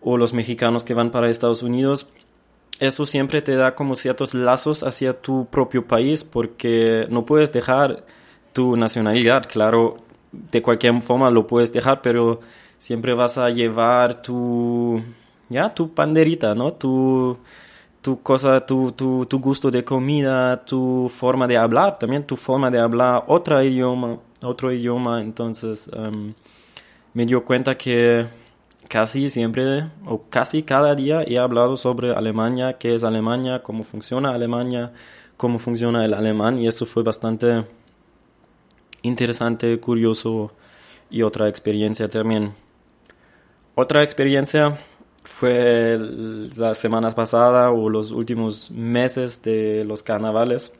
o 0.00 0.16
los 0.16 0.32
mexicanos 0.32 0.82
que 0.82 0.94
van 0.94 1.10
para 1.10 1.28
Estados 1.28 1.62
Unidos, 1.62 2.08
eso 2.78 3.04
siempre 3.04 3.42
te 3.42 3.54
da 3.54 3.74
como 3.74 3.96
ciertos 3.96 4.32
lazos 4.32 4.82
hacia 4.82 5.20
tu 5.20 5.46
propio 5.46 5.86
país 5.86 6.24
porque 6.24 7.06
no 7.10 7.26
puedes 7.26 7.52
dejar 7.52 8.06
tu 8.54 8.76
nacionalidad, 8.76 9.46
claro, 9.46 9.98
de 10.32 10.62
cualquier 10.62 11.02
forma 11.02 11.30
lo 11.30 11.46
puedes 11.46 11.72
dejar, 11.72 12.00
pero 12.00 12.40
siempre 12.78 13.12
vas 13.12 13.36
a 13.36 13.50
llevar 13.50 14.22
tu, 14.22 15.02
ya, 15.50 15.74
tu 15.74 15.92
panderita, 15.92 16.54
¿no? 16.54 16.72
Tu, 16.72 17.36
tu 18.00 18.22
cosa, 18.22 18.64
tu, 18.64 18.92
tu, 18.92 19.26
tu 19.26 19.38
gusto 19.38 19.70
de 19.70 19.84
comida, 19.84 20.64
tu 20.64 21.10
forma 21.14 21.46
de 21.46 21.58
hablar, 21.58 21.98
también 21.98 22.24
tu 22.26 22.36
forma 22.36 22.70
de 22.70 22.80
hablar 22.80 23.24
otro 23.26 23.62
idioma, 23.62 24.18
otro 24.42 24.72
idioma, 24.72 25.20
entonces 25.20 25.88
um, 25.88 26.32
me 27.12 27.26
dio 27.26 27.44
cuenta 27.44 27.76
que 27.76 28.26
casi 28.88 29.28
siempre 29.30 29.88
o 30.06 30.22
casi 30.30 30.62
cada 30.62 30.94
día 30.94 31.22
he 31.26 31.38
hablado 31.38 31.76
sobre 31.76 32.12
Alemania, 32.14 32.78
qué 32.78 32.94
es 32.94 33.04
Alemania, 33.04 33.62
cómo 33.62 33.84
funciona 33.84 34.30
Alemania, 34.30 34.92
cómo 35.36 35.58
funciona 35.58 36.04
el 36.04 36.14
alemán 36.14 36.58
y 36.58 36.66
eso 36.66 36.86
fue 36.86 37.02
bastante 37.02 37.64
interesante, 39.02 39.78
curioso 39.80 40.52
y 41.10 41.22
otra 41.22 41.48
experiencia 41.48 42.08
también. 42.08 42.52
Otra 43.74 44.02
experiencia 44.02 44.78
fue 45.24 45.98
la 46.56 46.74
semana 46.74 47.10
pasada 47.12 47.70
o 47.70 47.88
los 47.88 48.10
últimos 48.10 48.70
meses 48.70 49.42
de 49.42 49.84
los 49.84 50.02
carnavales 50.02 50.72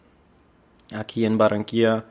aquí 0.93 1.25
en 1.25 1.39
Barranquilla 1.39 2.05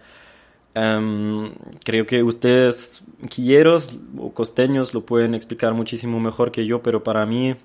Em, 0.74 1.52
creo 1.84 2.06
que 2.06 2.24
ustedes, 2.24 3.04
quilleros 3.30 4.00
o 4.18 4.32
costeños, 4.34 4.94
lo 4.94 5.06
pueden 5.06 5.34
explicar 5.36 5.74
muchísimo 5.74 6.20
mejor 6.20 6.52
que 6.52 6.66
yo, 6.66 6.82
pero 6.82 7.04
para 7.04 7.26
mí, 7.26 7.56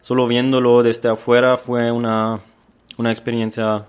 solo 0.00 0.26
viéndolo 0.26 0.82
desde 0.82 1.08
afuera, 1.08 1.56
fue 1.56 1.92
una, 1.92 2.40
una 2.98 3.10
experiencia, 3.10 3.86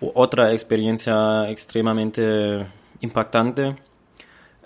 otra 0.00 0.52
experiencia 0.52 1.48
extremadamente 1.50 2.66
impactante. 3.00 3.76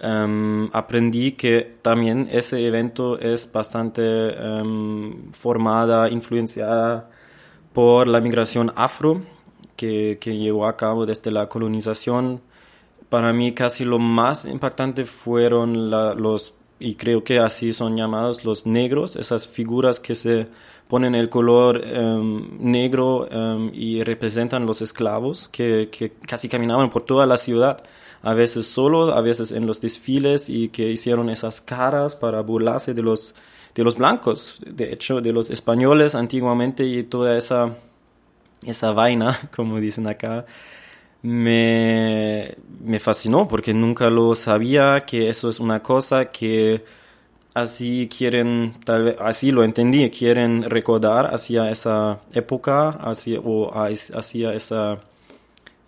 Em, 0.07 0.69
aprendí 0.75 1.33
que 1.33 1.77
también 1.81 2.29
ese 2.31 2.67
evento 2.67 3.19
es 3.19 3.51
bastante 3.51 4.03
um, 4.39 5.33
formada, 5.33 6.11
influenciada 6.11 7.09
por 7.73 8.07
la 8.07 8.21
migración 8.21 8.71
afro 8.77 9.23
que, 9.77 10.19
que 10.21 10.37
llevó 10.37 10.67
a 10.67 10.77
cabo 10.77 11.07
desde 11.07 11.31
la 11.31 11.49
colonización. 11.49 12.43
Para 13.09 13.33
mí 13.33 13.55
casi 13.55 13.87
lo 13.87 13.99
más 13.99 14.45
impactante 14.45 15.07
fueron 15.07 15.91
los, 15.91 16.55
y 16.79 16.97
creo 16.97 17.25
que 17.25 17.39
así 17.39 17.73
son 17.73 17.97
llamados 17.97 18.45
los 18.45 18.67
negros, 18.67 19.17
esas 19.17 19.49
figuras 19.49 20.01
que 20.01 20.15
se 20.15 20.49
ponen 20.89 21.15
el 21.15 21.29
color 21.29 21.83
em, 21.85 22.59
negro 22.59 23.29
em, 23.31 23.71
y 23.73 24.03
representan 24.03 24.67
los 24.67 24.83
esclavos 24.83 25.49
que, 25.49 25.89
que, 25.91 26.13
casi 26.27 26.49
caminaban 26.49 26.91
por 26.91 27.03
toda 27.03 27.27
la 27.27 27.37
ciudad, 27.37 27.83
a 28.23 28.35
veces 28.35 28.67
solos, 28.67 29.11
a 29.11 29.21
veces 29.21 29.53
en 29.53 29.67
los 29.67 29.81
desfiles 29.81 30.49
y 30.49 30.69
que 30.69 30.91
hicieron 30.91 31.31
esas 31.31 31.61
caras 31.61 32.15
para 32.17 32.41
burlarse 32.41 32.95
de 32.95 33.03
los, 33.03 33.35
de 33.75 33.85
los 33.85 33.97
blancos, 33.97 34.61
de 34.67 34.93
hecho 34.93 35.21
de 35.21 35.33
los 35.33 35.51
españoles 35.51 36.15
antiguamente 36.15 36.85
y 36.85 37.03
toda 37.05 37.37
esa, 37.37 37.77
esa 38.67 38.93
vaina, 38.93 39.39
como 39.57 39.79
dicen 39.79 40.07
acá 40.07 40.47
me, 41.25 42.55
me 42.85 43.01
fascinó 43.01 43.49
porque 43.49 43.73
nunca 43.73 44.11
lo 44.11 44.35
sabía 44.35 45.05
que 45.07 45.31
eso 45.31 45.49
es 45.49 45.59
una 45.59 45.83
cosa 45.83 46.27
que 46.27 46.85
así 47.55 48.09
quieren, 48.15 48.75
tal 48.85 49.05
vez, 49.05 49.17
así 49.21 49.51
lo 49.51 49.65
entendí, 49.65 50.11
quieren 50.11 50.63
recordar 50.65 51.35
hacia 51.35 51.71
esa 51.71 52.21
época, 52.33 52.91
hacia, 52.91 53.41
o 53.41 53.73
hacia 53.75 54.53
esa, 54.53 54.99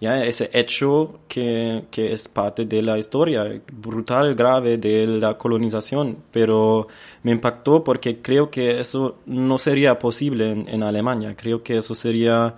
ya, 0.00 0.24
ese 0.24 0.48
hecho 0.54 1.20
que, 1.28 1.84
que 1.90 2.12
es 2.12 2.28
parte 2.28 2.64
de 2.64 2.80
la 2.80 2.96
historia 2.96 3.60
brutal, 3.72 4.34
grave 4.34 4.78
de 4.78 5.06
la 5.06 5.36
colonización, 5.36 6.16
pero 6.32 6.88
me 7.24 7.32
impactó 7.32 7.84
porque 7.84 8.22
creo 8.22 8.50
que 8.50 8.80
eso 8.80 9.18
no 9.26 9.58
sería 9.58 9.98
posible 9.98 10.50
en, 10.50 10.68
en 10.68 10.82
Alemania, 10.82 11.34
creo 11.36 11.62
que 11.62 11.76
eso 11.76 11.94
sería 11.94 12.54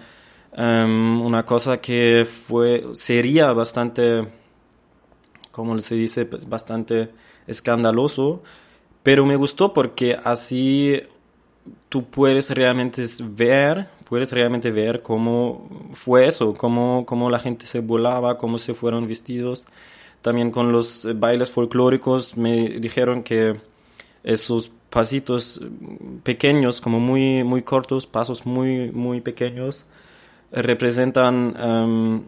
Em, 0.61 1.21
una 1.23 1.45
cosa 1.45 1.81
que 1.81 2.25
fue, 2.25 2.85
sería 2.95 3.53
bastante, 3.53 4.27
como 5.53 5.79
se 5.79 5.95
dice, 5.95 6.27
pues, 6.27 6.49
bastante 6.49 7.11
escandaloso, 7.47 8.43
pero 9.05 9.25
me 9.25 9.37
gustó 9.37 9.73
porque 9.73 10.17
así 10.25 11.01
tú 11.89 12.07
puedes 12.07 12.51
realmente 12.51 13.05
ver, 13.23 13.89
puedes 14.09 14.33
realmente 14.33 14.73
ver 14.73 15.01
cómo 15.03 15.69
fue 15.95 16.27
eso, 16.27 16.55
cómo, 16.55 17.07
cómo 17.07 17.31
la 17.31 17.39
gente 17.39 17.67
se 17.67 17.79
volaba, 17.79 18.37
cómo 18.37 18.59
se 18.59 18.75
fueron 18.75 19.07
vestidos. 19.07 19.65
También 20.23 20.51
con 20.51 20.73
los 20.73 21.07
bailes 21.21 21.53
folclóricos 21.53 22.37
me 22.37 22.81
dijeron 22.81 23.23
que 23.23 23.61
esos 24.25 24.73
pasitos 24.91 25.61
pequeños, 26.25 26.81
como 26.81 26.99
muy, 26.99 27.45
muy 27.45 27.63
cortos, 27.63 28.07
pasos 28.09 28.45
muy, 28.45 28.91
muy 28.91 29.21
pequeños, 29.21 29.87
representan 30.53 31.55
em, 31.59 32.23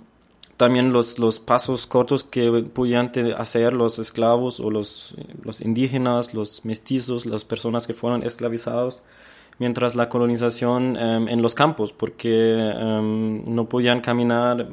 también 0.56 0.92
los, 0.92 1.18
los 1.18 1.40
pasos 1.40 1.86
cortos 1.86 2.22
que 2.22 2.50
podían 2.74 3.10
hacer 3.38 3.72
los 3.72 3.98
esclavos 3.98 4.60
o 4.60 4.70
los, 4.70 5.14
los 5.42 5.60
indígenas, 5.62 6.34
los 6.34 6.64
mestizos, 6.64 7.24
las 7.24 7.44
personas 7.44 7.86
que 7.86 7.94
fueron 7.94 8.22
esclavizados 8.22 9.02
mientras 9.58 9.94
la 9.94 10.08
colonización 10.08 10.96
em, 10.96 11.28
en 11.28 11.42
los 11.42 11.54
campos, 11.54 11.92
porque 11.92 12.30
em, 12.30 13.44
no 13.44 13.68
podían 13.68 14.00
caminar 14.00 14.66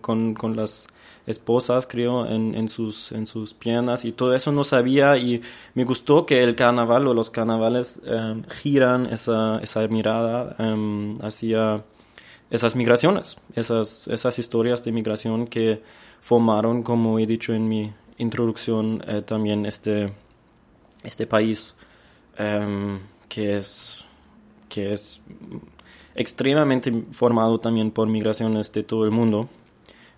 con, 0.00 0.34
con, 0.34 0.56
las 0.56 0.88
esposas, 1.26 1.86
creo, 1.86 2.26
en, 2.26 2.54
en, 2.54 2.68
sus, 2.68 3.12
en 3.12 3.26
sus 3.26 3.54
piernas 3.54 4.04
y 4.04 4.12
todo 4.12 4.34
eso 4.34 4.52
no 4.52 4.64
sabía 4.64 5.16
y 5.16 5.42
me 5.74 5.84
gustó 5.84 6.26
que 6.26 6.42
el 6.42 6.54
carnaval 6.56 7.06
o 7.06 7.14
los 7.14 7.30
carnavales 7.30 8.00
giran 8.62 9.06
esa, 9.06 9.58
esa 9.60 9.86
mirada 9.88 10.56
hacia 11.22 11.82
esas 12.50 12.76
migraciones, 12.76 13.36
esas, 13.54 14.06
esas 14.08 14.38
historias 14.38 14.84
de 14.84 14.92
migración 14.92 15.46
que 15.46 15.82
formaron, 16.20 16.82
como 16.82 17.18
he 17.18 17.26
dicho 17.26 17.52
en 17.52 17.68
mi 17.68 17.92
introducción, 18.18 19.02
eh, 19.06 19.22
también 19.22 19.66
este, 19.66 20.12
este 21.02 21.26
país 21.26 21.74
em, 22.38 23.00
que, 23.28 23.56
es, 23.56 24.04
que 24.68 24.92
es 24.92 25.20
extremadamente 26.14 26.92
formado 27.10 27.58
también 27.58 27.90
por 27.90 28.08
migraciones 28.08 28.72
de 28.72 28.82
todo 28.82 29.04
el 29.04 29.10
mundo, 29.10 29.48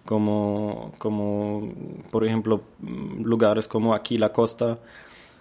como, 0.05 0.93
como 0.99 1.73
por 2.11 2.25
ejemplo 2.25 2.63
lugares 2.81 3.69
como 3.69 3.95
aquí 3.95 4.17
la 4.17 4.33
costa, 4.33 4.79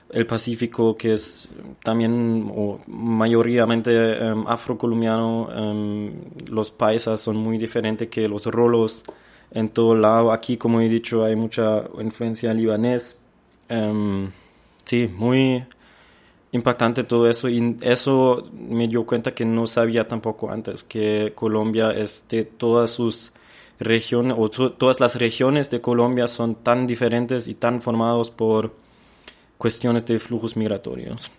el 0.10 0.26
Pacífico, 0.26 0.96
que 0.96 1.14
es 1.14 1.50
también 1.84 2.50
o 2.56 2.80
mayoritariamente 2.88 3.92
um, 4.22 4.48
afrocolombiano. 4.48 5.50
Em, 5.54 6.14
los 6.48 6.72
paisas 6.72 7.20
son 7.20 7.38
muy 7.38 7.58
diferentes 7.58 8.08
que 8.10 8.28
los 8.28 8.46
rolos 8.46 9.04
en 9.52 9.70
todo 9.70 9.96
lado. 9.96 10.32
Aquí, 10.32 10.58
como 10.58 10.82
he 10.82 10.90
dicho, 10.90 11.24
hay 11.26 11.36
mucha 11.36 11.84
influencia 12.00 12.54
libanés. 12.54 13.18
Em, 13.70 14.30
sí, 14.86 15.10
muy 15.16 15.64
impactante 16.52 17.04
todo 17.04 17.30
eso 17.30 17.50
y 17.50 17.78
eso 17.82 18.50
me 18.54 18.88
dio 18.88 19.06
cuenta 19.06 19.34
que 19.34 19.46
no 19.46 19.68
sabía 19.68 20.08
tampoco 20.08 20.50
antes 20.50 20.84
que 20.84 21.34
Colombia 21.36 21.92
es 21.92 22.26
de 22.30 22.46
todas 22.46 22.92
sus 22.92 23.34
regiones 23.80 24.36
o 24.40 24.50
todas 24.50 25.00
las 25.00 25.16
regiones 25.16 25.70
de 25.70 25.82
Colombia 25.82 26.28
son 26.28 26.56
tan 26.56 26.88
diferentes 26.88 27.48
y 27.48 27.54
tan 27.56 27.82
formados 27.82 28.32
por 28.32 28.74
cuestiones 29.58 30.06
de 30.06 30.20
flujos 30.20 30.56
migratorios. 30.56 31.32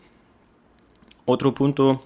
Otro 1.25 1.53
punto 1.55 2.03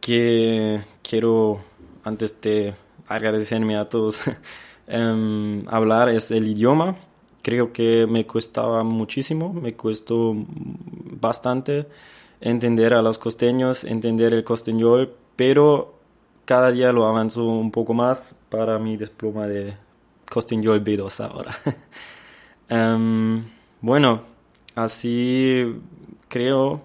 que 0.00 0.82
quiero 1.02 1.60
antes 2.04 2.40
de 2.40 2.74
agradecerme 3.08 3.76
a 3.76 3.88
todos 3.88 4.20
em, 4.86 5.66
hablar 5.68 6.10
es 6.10 6.30
el 6.30 6.48
idioma 6.48 6.96
creo 7.44 7.72
que 7.74 8.06
me 8.06 8.26
costaba 8.26 8.82
muchísimo, 8.82 9.52
me 9.52 9.74
costó 9.76 10.34
bastante 10.34 11.86
entender 12.40 12.94
a 12.94 13.02
los 13.02 13.18
costeños, 13.18 13.84
entender 13.84 14.32
el 14.32 14.44
costeñol, 14.44 15.14
pero 15.36 15.94
cada 16.46 16.70
día 16.72 16.90
lo 16.90 17.06
avanzo 17.06 17.44
un 17.44 17.70
poco 17.70 17.92
más 17.92 18.34
para 18.48 18.78
mi 18.78 18.96
diploma 18.96 19.46
de 19.46 19.76
costeñol 20.32 20.82
B2 20.82 21.20
ahora. 21.20 21.54
Em, 22.66 23.44
bueno, 23.82 24.22
así 24.74 25.80
creo 26.28 26.82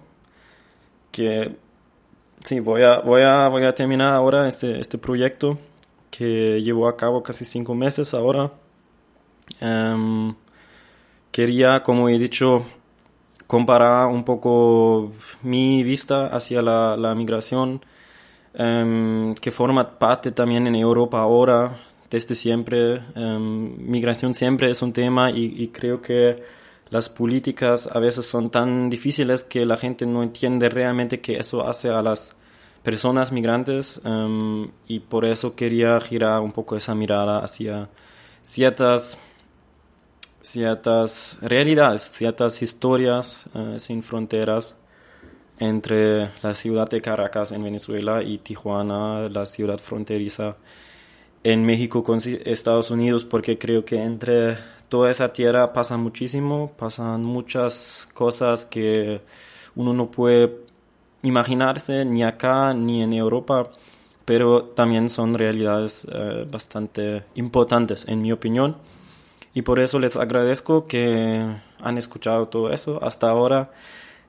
que 1.12 1.56
sí, 2.44 2.60
voy 2.60 2.82
a, 2.82 3.00
voy 3.00 3.22
a, 3.22 3.48
voy 3.48 3.64
a 3.64 3.74
terminar 3.74 4.14
ahora 4.14 4.48
este, 4.48 4.80
este 4.80 4.98
proyecto 4.98 5.58
que 6.10 6.60
llevo 6.62 6.88
a 6.88 6.96
cabo 6.96 7.22
casi 7.22 7.44
cinco 7.44 7.74
meses 7.74 8.14
ahora. 8.14 8.52
Em, 9.60 10.34
quería, 11.30 11.82
como 11.82 12.08
he 12.08 12.18
dicho, 12.18 12.64
comparar 13.46 14.06
un 14.08 14.24
poco 14.24 15.12
mi 15.42 15.82
vista 15.82 16.26
hacia 16.26 16.62
la, 16.62 17.14
migración, 17.14 17.80
em, 18.54 19.34
que 19.34 19.50
forma 19.50 19.98
parte 19.98 20.32
también 20.32 20.66
en 20.66 20.74
Europa 20.74 21.20
ahora, 21.20 21.76
desde 22.10 22.34
siempre. 22.34 23.02
Em, 23.14 23.76
migración 23.90 24.34
siempre 24.34 24.70
es 24.70 24.82
un 24.82 24.92
tema 24.92 25.30
y, 25.30 25.68
creo 25.68 26.00
que 26.02 26.42
las 26.90 27.08
políticas 27.08 27.88
a 27.90 27.98
veces 28.00 28.26
son 28.26 28.50
tan 28.50 28.90
difíciles 28.90 29.44
que 29.44 29.64
la 29.64 29.76
gente 29.76 30.06
no 30.06 30.22
entiende 30.22 30.68
realmente 30.68 31.20
qué 31.20 31.36
eso 31.38 31.66
hace 31.66 31.88
a 31.88 32.02
las 32.02 32.36
personas 32.82 33.32
migrantes 33.32 34.00
em, 34.04 34.70
y 34.88 35.00
por 35.00 35.24
eso 35.24 35.54
quería 35.54 36.00
girar 36.00 36.40
un 36.40 36.52
poco 36.52 36.76
esa 36.76 36.94
mirada 36.94 37.38
hacia 37.38 37.88
ciertas 38.42 39.18
ciertas 40.42 41.38
realidades, 41.42 42.02
ciertas 42.02 42.62
historias 42.62 43.38
eh, 43.54 43.76
sin 43.78 44.02
fronteras 44.02 44.74
entre 45.58 46.30
la 46.42 46.54
ciudad 46.54 46.88
de 46.88 47.02
Caracas 47.02 47.52
en 47.52 47.62
Venezuela 47.62 48.22
y 48.22 48.38
Tijuana, 48.38 49.28
la 49.28 49.44
ciudad 49.44 49.78
fronteriza 49.78 50.56
en 51.44 51.64
México 51.64 52.02
con 52.02 52.20
Estados 52.24 52.90
Unidos, 52.90 53.26
porque 53.26 53.58
creo 53.58 53.84
que 53.84 54.02
entre 54.02 54.58
toda 54.90 55.10
esa 55.10 55.32
tierra 55.32 55.72
pasa 55.72 55.96
muchísimo, 55.96 56.72
pasan 56.76 57.24
muchas 57.24 58.08
cosas 58.12 58.66
que 58.66 59.22
uno 59.76 59.94
no 59.94 60.10
puede 60.10 60.58
imaginarse 61.22 62.04
ni 62.04 62.24
acá 62.24 62.74
ni 62.74 63.02
en 63.02 63.12
Europa, 63.14 63.70
pero 64.24 64.64
también 64.64 65.08
son 65.08 65.34
realidades 65.34 66.06
eh, 66.12 66.46
bastante 66.50 67.22
importantes 67.36 68.04
en 68.08 68.20
mi 68.20 68.32
opinión 68.32 68.76
y 69.54 69.62
por 69.62 69.78
eso 69.80 69.98
les 69.98 70.16
agradezco 70.16 70.86
que 70.86 71.46
han 71.82 71.98
escuchado 71.98 72.48
todo 72.48 72.72
eso 72.72 73.02
hasta 73.02 73.30
ahora. 73.30 73.70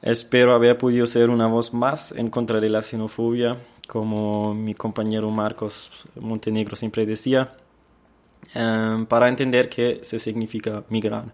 Espero 0.01 0.53
haber 0.53 0.77
podido 0.77 1.05
ser 1.05 1.29
una 1.29 1.47
voz 1.47 1.73
más 1.73 2.11
en 2.11 2.29
contra 2.29 2.59
de 2.59 2.69
la 2.69 2.81
xenofobia, 2.81 3.57
como 3.87 4.53
mi 4.53 4.73
compañero 4.73 5.29
Marcos 5.29 6.07
Montenegro 6.19 6.75
siempre 6.75 7.05
decía, 7.05 7.53
em, 8.53 9.05
para 9.05 9.29
entender 9.29 9.69
qué 9.69 9.99
se 10.03 10.19
significa 10.19 10.83
migrar, 10.89 11.33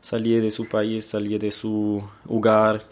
salir 0.00 0.42
de 0.42 0.50
su 0.50 0.68
país, 0.68 1.06
salir 1.06 1.40
de 1.40 1.50
su 1.50 2.02
hogar 2.28 2.82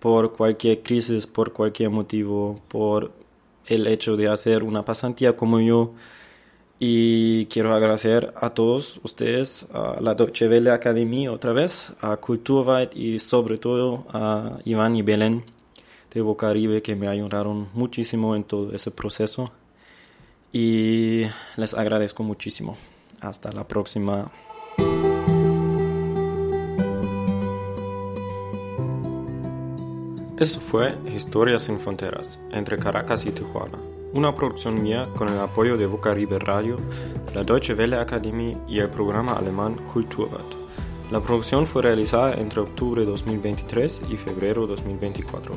por 0.00 0.32
cualquier 0.32 0.82
crisis, 0.82 1.26
por 1.26 1.52
cualquier 1.52 1.90
motivo, 1.90 2.60
por 2.68 3.12
el 3.66 3.86
hecho 3.86 4.16
de 4.16 4.28
hacer 4.28 4.62
una 4.62 4.84
pasantía 4.84 5.36
como 5.36 5.60
yo 5.60 5.92
y 6.78 7.46
quiero 7.46 7.74
agradecer 7.74 8.34
a 8.36 8.50
todos 8.50 9.00
ustedes, 9.02 9.66
a 9.72 10.00
la 10.00 10.14
Deutsche 10.14 10.48
Welle 10.48 10.70
Academy 10.70 11.28
otra 11.28 11.52
vez, 11.52 11.94
a 12.00 12.16
Kulturweit 12.16 12.94
y 12.96 13.18
sobre 13.18 13.58
todo 13.58 14.04
a 14.10 14.58
Iván 14.64 14.96
y 14.96 15.02
Belén 15.02 15.44
de 16.12 16.20
Bocaribe 16.20 16.82
que 16.82 16.94
me 16.96 17.08
ayudaron 17.08 17.68
muchísimo 17.74 18.36
en 18.36 18.44
todo 18.44 18.72
ese 18.72 18.90
proceso. 18.90 19.52
Y 20.52 21.22
les 21.56 21.74
agradezco 21.74 22.22
muchísimo. 22.22 22.76
Hasta 23.24 23.50
la 23.52 23.66
próxima. 23.66 24.30
Eso 30.38 30.60
fue 30.60 30.94
Historias 31.14 31.62
sin 31.62 31.78
Fronteras 31.78 32.38
entre 32.52 32.78
Caracas 32.78 33.24
y 33.24 33.30
Tijuana 33.30 33.78
una 34.14 34.32
producción 34.32 34.80
mía 34.80 35.08
con 35.16 35.28
el 35.28 35.40
apoyo 35.40 35.76
de 35.76 35.86
Vocaribe 35.86 36.38
Radio, 36.38 36.78
la 37.34 37.42
Deutsche 37.42 37.74
Welle 37.74 37.96
Academy 37.96 38.56
y 38.68 38.78
el 38.78 38.88
programa 38.88 39.32
alemán 39.32 39.74
Kulturrat. 39.92 40.46
La 41.10 41.20
producción 41.20 41.66
fue 41.66 41.82
realizada 41.82 42.34
entre 42.34 42.60
octubre 42.60 43.00
de 43.00 43.10
2023 43.10 44.02
y 44.08 44.16
febrero 44.16 44.68
de 44.68 44.76
2024. 44.76 45.54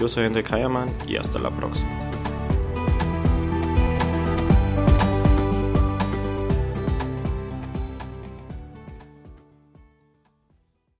Yo 0.00 0.08
soy 0.08 0.24
André 0.24 0.42
Kayerman 0.42 0.88
y 1.06 1.16
hasta 1.16 1.38
la 1.38 1.50
próxima. 1.50 2.15